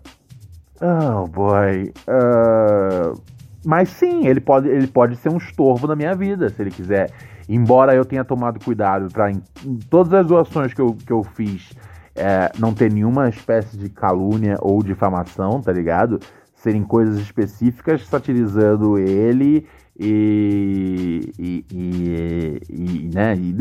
Oh 0.81 1.27
boy. 1.27 1.93
Uh... 2.07 3.21
Mas 3.67 3.89
sim, 3.89 4.25
ele 4.27 4.41
pode, 4.41 4.69
ele 4.69 4.87
pode 4.87 5.17
ser 5.17 5.31
um 5.31 5.37
estorvo 5.37 5.89
na 5.89 5.97
minha 5.97 6.15
vida, 6.15 6.49
se 6.49 6.63
ele 6.63 6.71
quiser. 6.71 7.11
Embora 7.49 7.95
eu 7.95 8.05
tenha 8.05 8.25
tomado 8.25 8.63
cuidado 8.63 9.11
para 9.11 9.31
em, 9.31 9.43
em, 9.65 9.79
todas 9.79 10.13
as 10.13 10.27
doações 10.27 10.75
que 10.75 10.81
eu, 10.81 10.95
que 10.95 11.13
eu 11.13 11.25
fiz 11.25 11.73
é, 12.15 12.53
não 12.59 12.75
ter 12.75 12.93
nenhuma 12.93 13.29
espécie 13.29 13.77
de 13.77 13.89
calúnia 13.89 14.57
ou 14.61 14.83
difamação, 14.83 15.61
tá 15.63 15.73
ligado? 15.73 16.21
Serem 16.55 16.83
coisas 16.83 17.19
específicas 17.19 18.07
satirizando 18.07 18.99
ele 18.99 19.67
e, 19.99 21.33
e, 21.39 21.65
e, 21.73 22.61
e 22.69 23.11
né? 23.15 23.35
E 23.37 23.55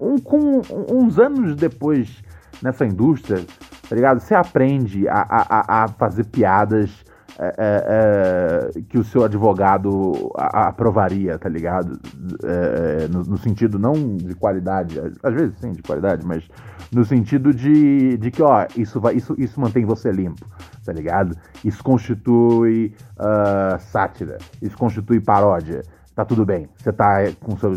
um, 0.00 0.18
com, 0.18 0.60
uns 0.90 1.18
anos 1.18 1.56
depois 1.56 2.22
nessa 2.62 2.86
indústria, 2.86 3.44
tá 3.88 3.96
ligado? 3.96 4.20
Você 4.20 4.34
aprende 4.34 5.08
a, 5.08 5.26
a, 5.28 5.84
a 5.84 5.88
fazer 5.88 6.24
piadas 6.24 7.04
é, 7.38 7.54
é, 7.58 8.78
é, 8.78 8.82
que 8.82 8.96
o 8.96 9.02
seu 9.02 9.24
advogado 9.24 10.30
aprovaria, 10.36 11.36
tá 11.38 11.48
ligado? 11.48 11.98
É, 12.44 13.08
no, 13.08 13.24
no, 13.24 13.38
sentido 13.38 13.78
não 13.78 14.16
de 14.16 14.34
qualidade, 14.34 15.00
às 15.22 15.34
vezes 15.34 15.58
sim, 15.58 15.72
de 15.72 15.82
qualidade, 15.82 16.24
mas 16.24 16.48
no 16.92 17.04
sentido 17.04 17.52
de, 17.52 18.16
de 18.18 18.30
que, 18.30 18.40
ó, 18.40 18.66
isso, 18.76 19.00
vai, 19.00 19.14
isso, 19.14 19.34
isso 19.36 19.60
mantém 19.60 19.84
você 19.84 20.12
limpo, 20.12 20.46
tá 20.84 20.92
ligado? 20.92 21.36
Isso 21.64 21.82
constitui 21.82 22.94
uh, 23.18 23.80
sátira, 23.80 24.38
isso 24.62 24.76
constitui 24.76 25.20
paródia. 25.20 25.82
Tá 26.14 26.24
tudo 26.24 26.46
bem, 26.46 26.68
você 26.76 26.92
tá 26.92 27.16
com, 27.40 27.56
seu, 27.56 27.72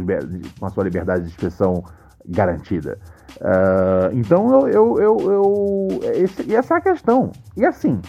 com 0.60 0.66
a 0.68 0.70
sua 0.70 0.84
liberdade 0.84 1.24
de 1.24 1.30
expressão 1.30 1.84
garantida. 2.28 3.00
Uh, 3.38 4.14
então 4.14 4.50
eu, 4.52 4.68
eu, 4.68 5.00
eu, 5.00 5.32
eu 5.32 6.00
esse, 6.14 6.54
essa 6.54 6.76
é 6.76 6.78
a 6.78 6.82
questão. 6.82 7.32
E 7.56 7.66
assim, 7.66 8.00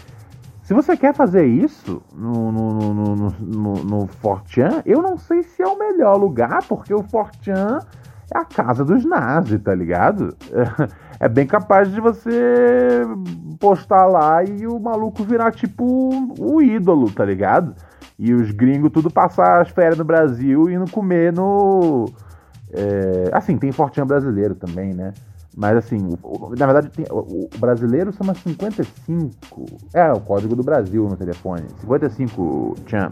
se 0.69 0.75
você 0.75 0.99
quer 0.99 1.15
fazer 1.15 1.47
isso 1.47 2.03
no, 2.15 2.53
no, 2.53 2.75
no, 2.75 2.95
no, 2.95 3.31
no, 3.41 3.73
no 3.85 4.07
Fortran, 4.07 4.83
eu 4.85 5.01
não 5.01 5.17
sei 5.17 5.43
se 5.43 5.63
é 5.63 5.67
o 5.67 5.79
melhor 5.79 6.17
lugar, 6.19 6.63
porque 6.69 6.93
o 6.93 7.03
Fortran 7.03 7.79
é 8.31 8.39
a 8.39 8.45
casa 8.45 8.85
dos 8.85 9.03
nazis, 9.03 9.59
tá 9.63 9.75
ligado? 9.75 10.37
É, 11.21 11.29
bem 11.29 11.49
capaz 11.49 11.91
de 11.91 12.01
você 12.01 13.03
postar 13.59 14.07
lá 14.07 14.45
e 14.45 14.69
o 14.69 14.79
maluco 14.79 15.25
virar 15.25 15.51
tipo 15.51 15.85
o 16.39 16.63
ídolo, 16.63 17.11
tá 17.11 17.25
ligado? 17.25 17.75
E 18.17 18.33
os 18.33 18.53
gringos 18.53 18.93
tudo 18.93 19.11
passar 19.11 19.61
as 19.61 19.69
férias 19.69 19.99
no 19.99 20.05
Brasil 20.05 20.71
e 20.71 20.75
indo 20.75 20.89
comer 20.89 21.33
no 21.33 22.05
é, 22.73 23.31
assim, 23.33 23.59
tem 23.59 23.73
Fortinha 23.73 24.07
brasileiro 24.07 24.55
também, 24.55 24.95
né? 24.95 25.13
Mas 25.59 25.77
assim, 25.77 26.17
o, 26.23 26.55
na 26.57 26.67
verdade, 26.67 26.89
tem, 26.89 27.05
o, 27.11 27.49
o, 27.53 27.59
brasileiro 27.59 28.13
chama 28.13 28.33
55. 28.33 29.67
É, 29.93 30.13
o 30.13 30.21
código 30.21 30.55
do 30.55 30.63
Brasil 30.63 31.03
no 31.09 31.17
telefone. 31.17 31.65
55 31.81 32.77
tchan. 32.87 33.11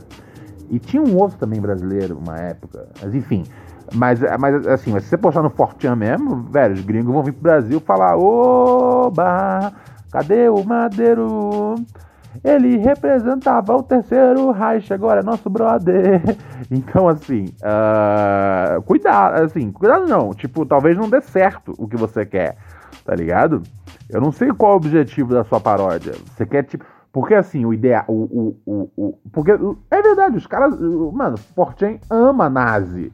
E 0.71 0.79
tinha 0.79 1.03
um 1.03 1.17
outro 1.17 1.37
também 1.39 1.61
brasileiro, 1.61 2.17
uma 2.17 2.39
época. 2.39 2.87
Mas 3.03 3.13
enfim. 3.17 3.43
Mas, 3.93 4.21
mas 4.39 4.65
assim, 4.69 4.93
se 5.01 5.09
você 5.09 5.17
postar 5.17 5.43
no 5.43 5.51
Fortran 5.51 5.97
mesmo, 5.97 6.45
velho, 6.45 6.75
os 6.75 6.83
gringos 6.83 7.13
vão 7.13 7.25
vir 7.25 7.33
pro 7.33 7.43
Brasil 7.43 7.81
falar: 7.81 8.17
Oba, 8.17 9.73
cadê 10.13 10.49
o 10.49 10.63
Madeiro? 10.63 11.75
Ele 12.45 12.77
representava 12.77 13.77
o 13.77 13.83
terceiro 13.83 14.51
Reich, 14.51 14.93
agora 14.93 15.21
é 15.21 15.25
nosso 15.25 15.49
brother. 15.51 16.23
Então, 16.69 17.09
assim, 17.09 17.45
uh, 17.63 18.83
cuidado, 18.83 19.45
assim, 19.45 19.71
cuidado 19.71 20.09
não. 20.09 20.35
Tipo, 20.35 20.67
talvez 20.67 20.97
não 20.97 21.09
dê 21.09 21.21
certo 21.21 21.73
o 21.79 21.87
que 21.87 21.97
você 21.97 22.27
quer, 22.27 22.57
tá 23.05 23.15
ligado? 23.15 23.63
Eu 24.11 24.21
não 24.21 24.33
sei 24.33 24.49
qual 24.49 24.73
é 24.73 24.75
o 24.75 24.77
objetivo 24.79 25.33
da 25.33 25.45
sua 25.45 25.61
paródia. 25.61 26.15
Você 26.25 26.45
quer, 26.45 26.65
tipo. 26.65 26.85
Porque 27.13 27.35
assim, 27.35 27.65
o 27.65 27.73
ideal. 27.73 28.05
O, 28.09 28.57
o, 28.67 28.91
o, 28.97 29.19
porque 29.33 29.53
é 29.91 30.03
verdade, 30.03 30.37
os 30.37 30.47
caras. 30.47 30.77
Mano, 31.13 31.37
Fortune 31.55 32.01
ama 32.11 32.51
nazi. 32.51 33.13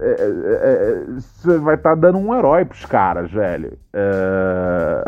É, 0.00 0.04
é, 0.04 0.14
é, 0.22 1.04
você 1.18 1.58
vai 1.58 1.74
estar 1.74 1.90
tá 1.90 1.94
dando 1.96 2.18
um 2.18 2.34
herói 2.34 2.64
pros 2.64 2.84
caras, 2.84 3.30
velho. 3.30 3.78
É... 3.92 5.04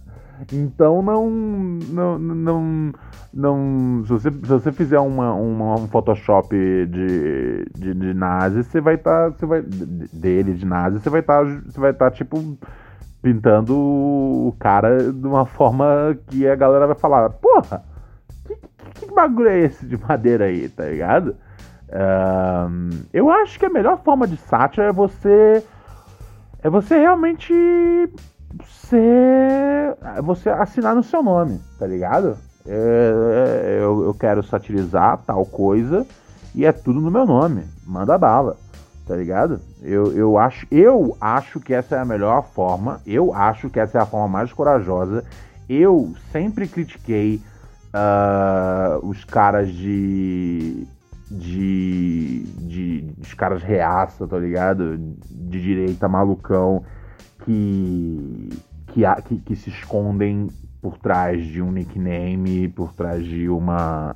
Então 0.52 1.02
não. 1.02 1.30
Não. 1.30 2.18
não, 2.18 2.92
não 3.32 4.04
se, 4.04 4.12
você, 4.12 4.30
se 4.30 4.38
você 4.38 4.72
fizer 4.72 4.98
uma, 4.98 5.32
uma, 5.34 5.74
um 5.74 5.88
Photoshop 5.88 6.54
de, 6.86 7.64
de, 7.74 7.94
de 7.94 8.14
nazi, 8.14 8.64
você 8.64 8.80
vai 8.80 8.94
estar. 8.94 9.30
Tá, 9.30 9.36
você 9.38 9.46
vai, 9.46 9.62
dele, 9.62 10.54
de 10.54 10.66
nazi, 10.66 11.00
você 11.00 11.10
vai 11.10 11.20
estar. 11.20 11.44
Tá, 11.44 11.60
você 11.66 11.80
vai 11.80 11.90
estar, 11.90 12.10
tá, 12.10 12.16
tipo, 12.16 12.58
pintando 13.22 13.76
o 13.76 14.54
cara 14.58 15.12
de 15.12 15.26
uma 15.26 15.46
forma 15.46 16.16
que 16.28 16.46
a 16.46 16.54
galera 16.54 16.86
vai 16.86 16.96
falar, 16.96 17.30
porra, 17.30 17.82
que, 18.94 19.12
bagulho 19.12 19.48
é 19.48 19.58
esse 19.58 19.86
de 19.86 19.96
madeira 19.96 20.44
aí, 20.44 20.68
tá 20.68 20.84
ligado? 20.84 21.36
Eu 23.12 23.30
acho 23.30 23.58
que 23.58 23.66
a 23.66 23.70
melhor 23.70 23.98
forma 24.02 24.26
de 24.26 24.36
sátira 24.36 24.86
é 24.86 24.92
você. 24.92 25.64
É 26.62 26.70
você 26.70 26.98
realmente 26.98 27.52
você, 28.64 29.96
você 30.22 30.48
assinar 30.50 30.94
no 30.94 31.02
seu 31.02 31.22
nome, 31.22 31.60
tá 31.78 31.86
ligado? 31.86 32.36
É, 32.66 33.12
é, 33.64 33.78
eu, 33.80 34.04
eu 34.04 34.14
quero 34.14 34.42
satirizar 34.42 35.18
tal 35.26 35.44
coisa 35.44 36.06
e 36.54 36.64
é 36.64 36.72
tudo 36.72 37.00
no 37.00 37.10
meu 37.10 37.26
nome. 37.26 37.64
Manda 37.86 38.18
bala, 38.18 38.56
tá 39.06 39.14
ligado? 39.14 39.60
Eu, 39.82 40.12
eu, 40.16 40.38
acho, 40.38 40.66
eu 40.70 41.16
acho 41.20 41.60
que 41.60 41.74
essa 41.74 41.96
é 41.96 41.98
a 41.98 42.04
melhor 42.04 42.42
forma, 42.42 43.00
eu 43.06 43.32
acho 43.34 43.70
que 43.70 43.78
essa 43.78 43.98
é 43.98 44.00
a 44.00 44.06
forma 44.06 44.28
mais 44.28 44.52
corajosa. 44.52 45.24
Eu 45.68 46.12
sempre 46.32 46.66
critiquei 46.68 47.42
uh, 47.94 49.06
os 49.06 49.24
caras 49.24 49.72
de. 49.72 50.86
De, 51.28 52.44
de. 52.44 53.14
Os 53.20 53.34
caras 53.34 53.60
reaça, 53.60 54.28
tá 54.28 54.38
ligado? 54.38 54.96
De 55.28 55.60
direita 55.60 56.08
malucão 56.08 56.84
que, 57.46 58.48
que, 58.88 59.02
que, 59.24 59.36
que 59.38 59.56
se 59.56 59.70
escondem 59.70 60.48
por 60.82 60.98
trás 60.98 61.46
de 61.46 61.62
um 61.62 61.70
nickname, 61.70 62.68
por 62.68 62.92
trás 62.92 63.24
de 63.24 63.48
uma 63.48 64.14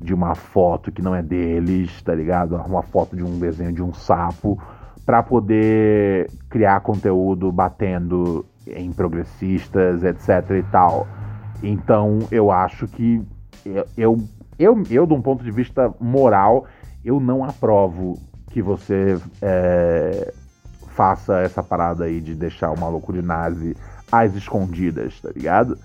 de 0.00 0.14
uma 0.14 0.34
foto 0.34 0.90
que 0.90 1.02
não 1.02 1.14
é 1.14 1.22
deles, 1.22 2.00
tá 2.00 2.14
ligado? 2.14 2.56
Uma 2.56 2.82
foto 2.82 3.14
de 3.14 3.22
um 3.22 3.38
desenho 3.38 3.70
de 3.70 3.82
um 3.82 3.92
sapo 3.92 4.58
para 5.04 5.22
poder 5.22 6.30
criar 6.48 6.80
conteúdo 6.80 7.52
batendo 7.52 8.46
em 8.66 8.90
progressistas, 8.92 10.02
etc 10.02 10.50
e 10.58 10.62
tal. 10.70 11.06
Então, 11.62 12.20
eu 12.30 12.50
acho 12.50 12.88
que 12.88 13.22
eu, 13.66 13.84
eu, 13.94 14.16
eu, 14.58 14.82
eu 14.88 15.06
de 15.06 15.12
um 15.12 15.20
ponto 15.20 15.44
de 15.44 15.50
vista 15.50 15.92
moral, 16.00 16.64
eu 17.04 17.20
não 17.20 17.44
aprovo 17.44 18.18
que 18.46 18.62
você 18.62 19.18
é, 19.42 20.32
faça 20.90 21.38
essa 21.40 21.62
parada 21.62 22.04
aí 22.04 22.20
de 22.20 22.34
deixar 22.34 22.70
o 22.70 22.78
maluco 22.78 23.12
de 23.12 23.22
nazi 23.22 23.76
às 24.10 24.34
escondidas, 24.34 25.20
tá 25.20 25.30
ligado? 25.34 25.78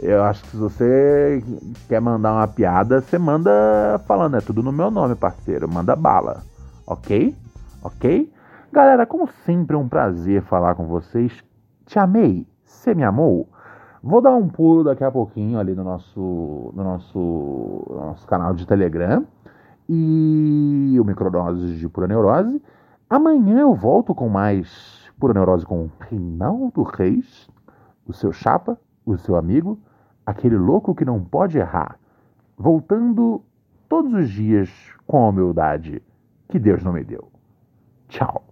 Eu 0.00 0.24
acho 0.24 0.42
que 0.42 0.50
se 0.50 0.56
você 0.56 1.44
quer 1.88 2.00
mandar 2.00 2.32
uma 2.32 2.48
piada, 2.48 3.00
você 3.00 3.18
manda 3.18 4.00
falando, 4.06 4.36
é 4.36 4.40
tudo 4.40 4.62
no 4.62 4.72
meu 4.72 4.90
nome, 4.90 5.14
parceiro. 5.14 5.68
Manda 5.68 5.94
bala. 5.94 6.42
Ok? 6.86 7.36
Ok? 7.82 8.32
Galera, 8.72 9.06
como 9.06 9.28
sempre 9.44 9.76
é 9.76 9.78
um 9.78 9.88
prazer 9.88 10.42
falar 10.42 10.74
com 10.74 10.86
vocês. 10.86 11.32
Te 11.86 11.98
amei. 11.98 12.46
Você 12.64 12.94
me 12.94 13.04
amou? 13.04 13.48
Vou 14.02 14.20
dar 14.20 14.34
um 14.34 14.48
pulo 14.48 14.82
daqui 14.82 15.04
a 15.04 15.10
pouquinho 15.10 15.60
ali 15.60 15.74
no 15.74 15.84
nosso, 15.84 16.72
no 16.74 16.82
nosso, 16.82 17.86
no 17.88 18.06
nosso 18.06 18.26
canal 18.26 18.52
de 18.54 18.66
Telegram 18.66 19.24
e 19.88 20.96
o 20.98 21.04
Microdoses 21.04 21.78
de 21.78 21.88
Pura 21.88 22.08
Neurose. 22.08 22.60
Amanhã 23.12 23.58
eu 23.58 23.74
volto 23.74 24.14
com 24.14 24.26
mais 24.26 25.12
Pura 25.20 25.34
Neurose 25.34 25.66
com 25.66 25.90
Reinaldo 26.00 26.82
Reis, 26.82 27.46
o 28.06 28.12
seu 28.14 28.32
chapa, 28.32 28.80
o 29.04 29.18
seu 29.18 29.36
amigo, 29.36 29.78
aquele 30.24 30.56
louco 30.56 30.94
que 30.94 31.04
não 31.04 31.22
pode 31.22 31.58
errar. 31.58 31.98
Voltando 32.56 33.44
todos 33.86 34.14
os 34.14 34.30
dias 34.30 34.70
com 35.06 35.26
a 35.26 35.28
humildade 35.28 36.02
que 36.48 36.58
Deus 36.58 36.82
não 36.82 36.94
me 36.94 37.04
deu. 37.04 37.30
Tchau. 38.08 38.51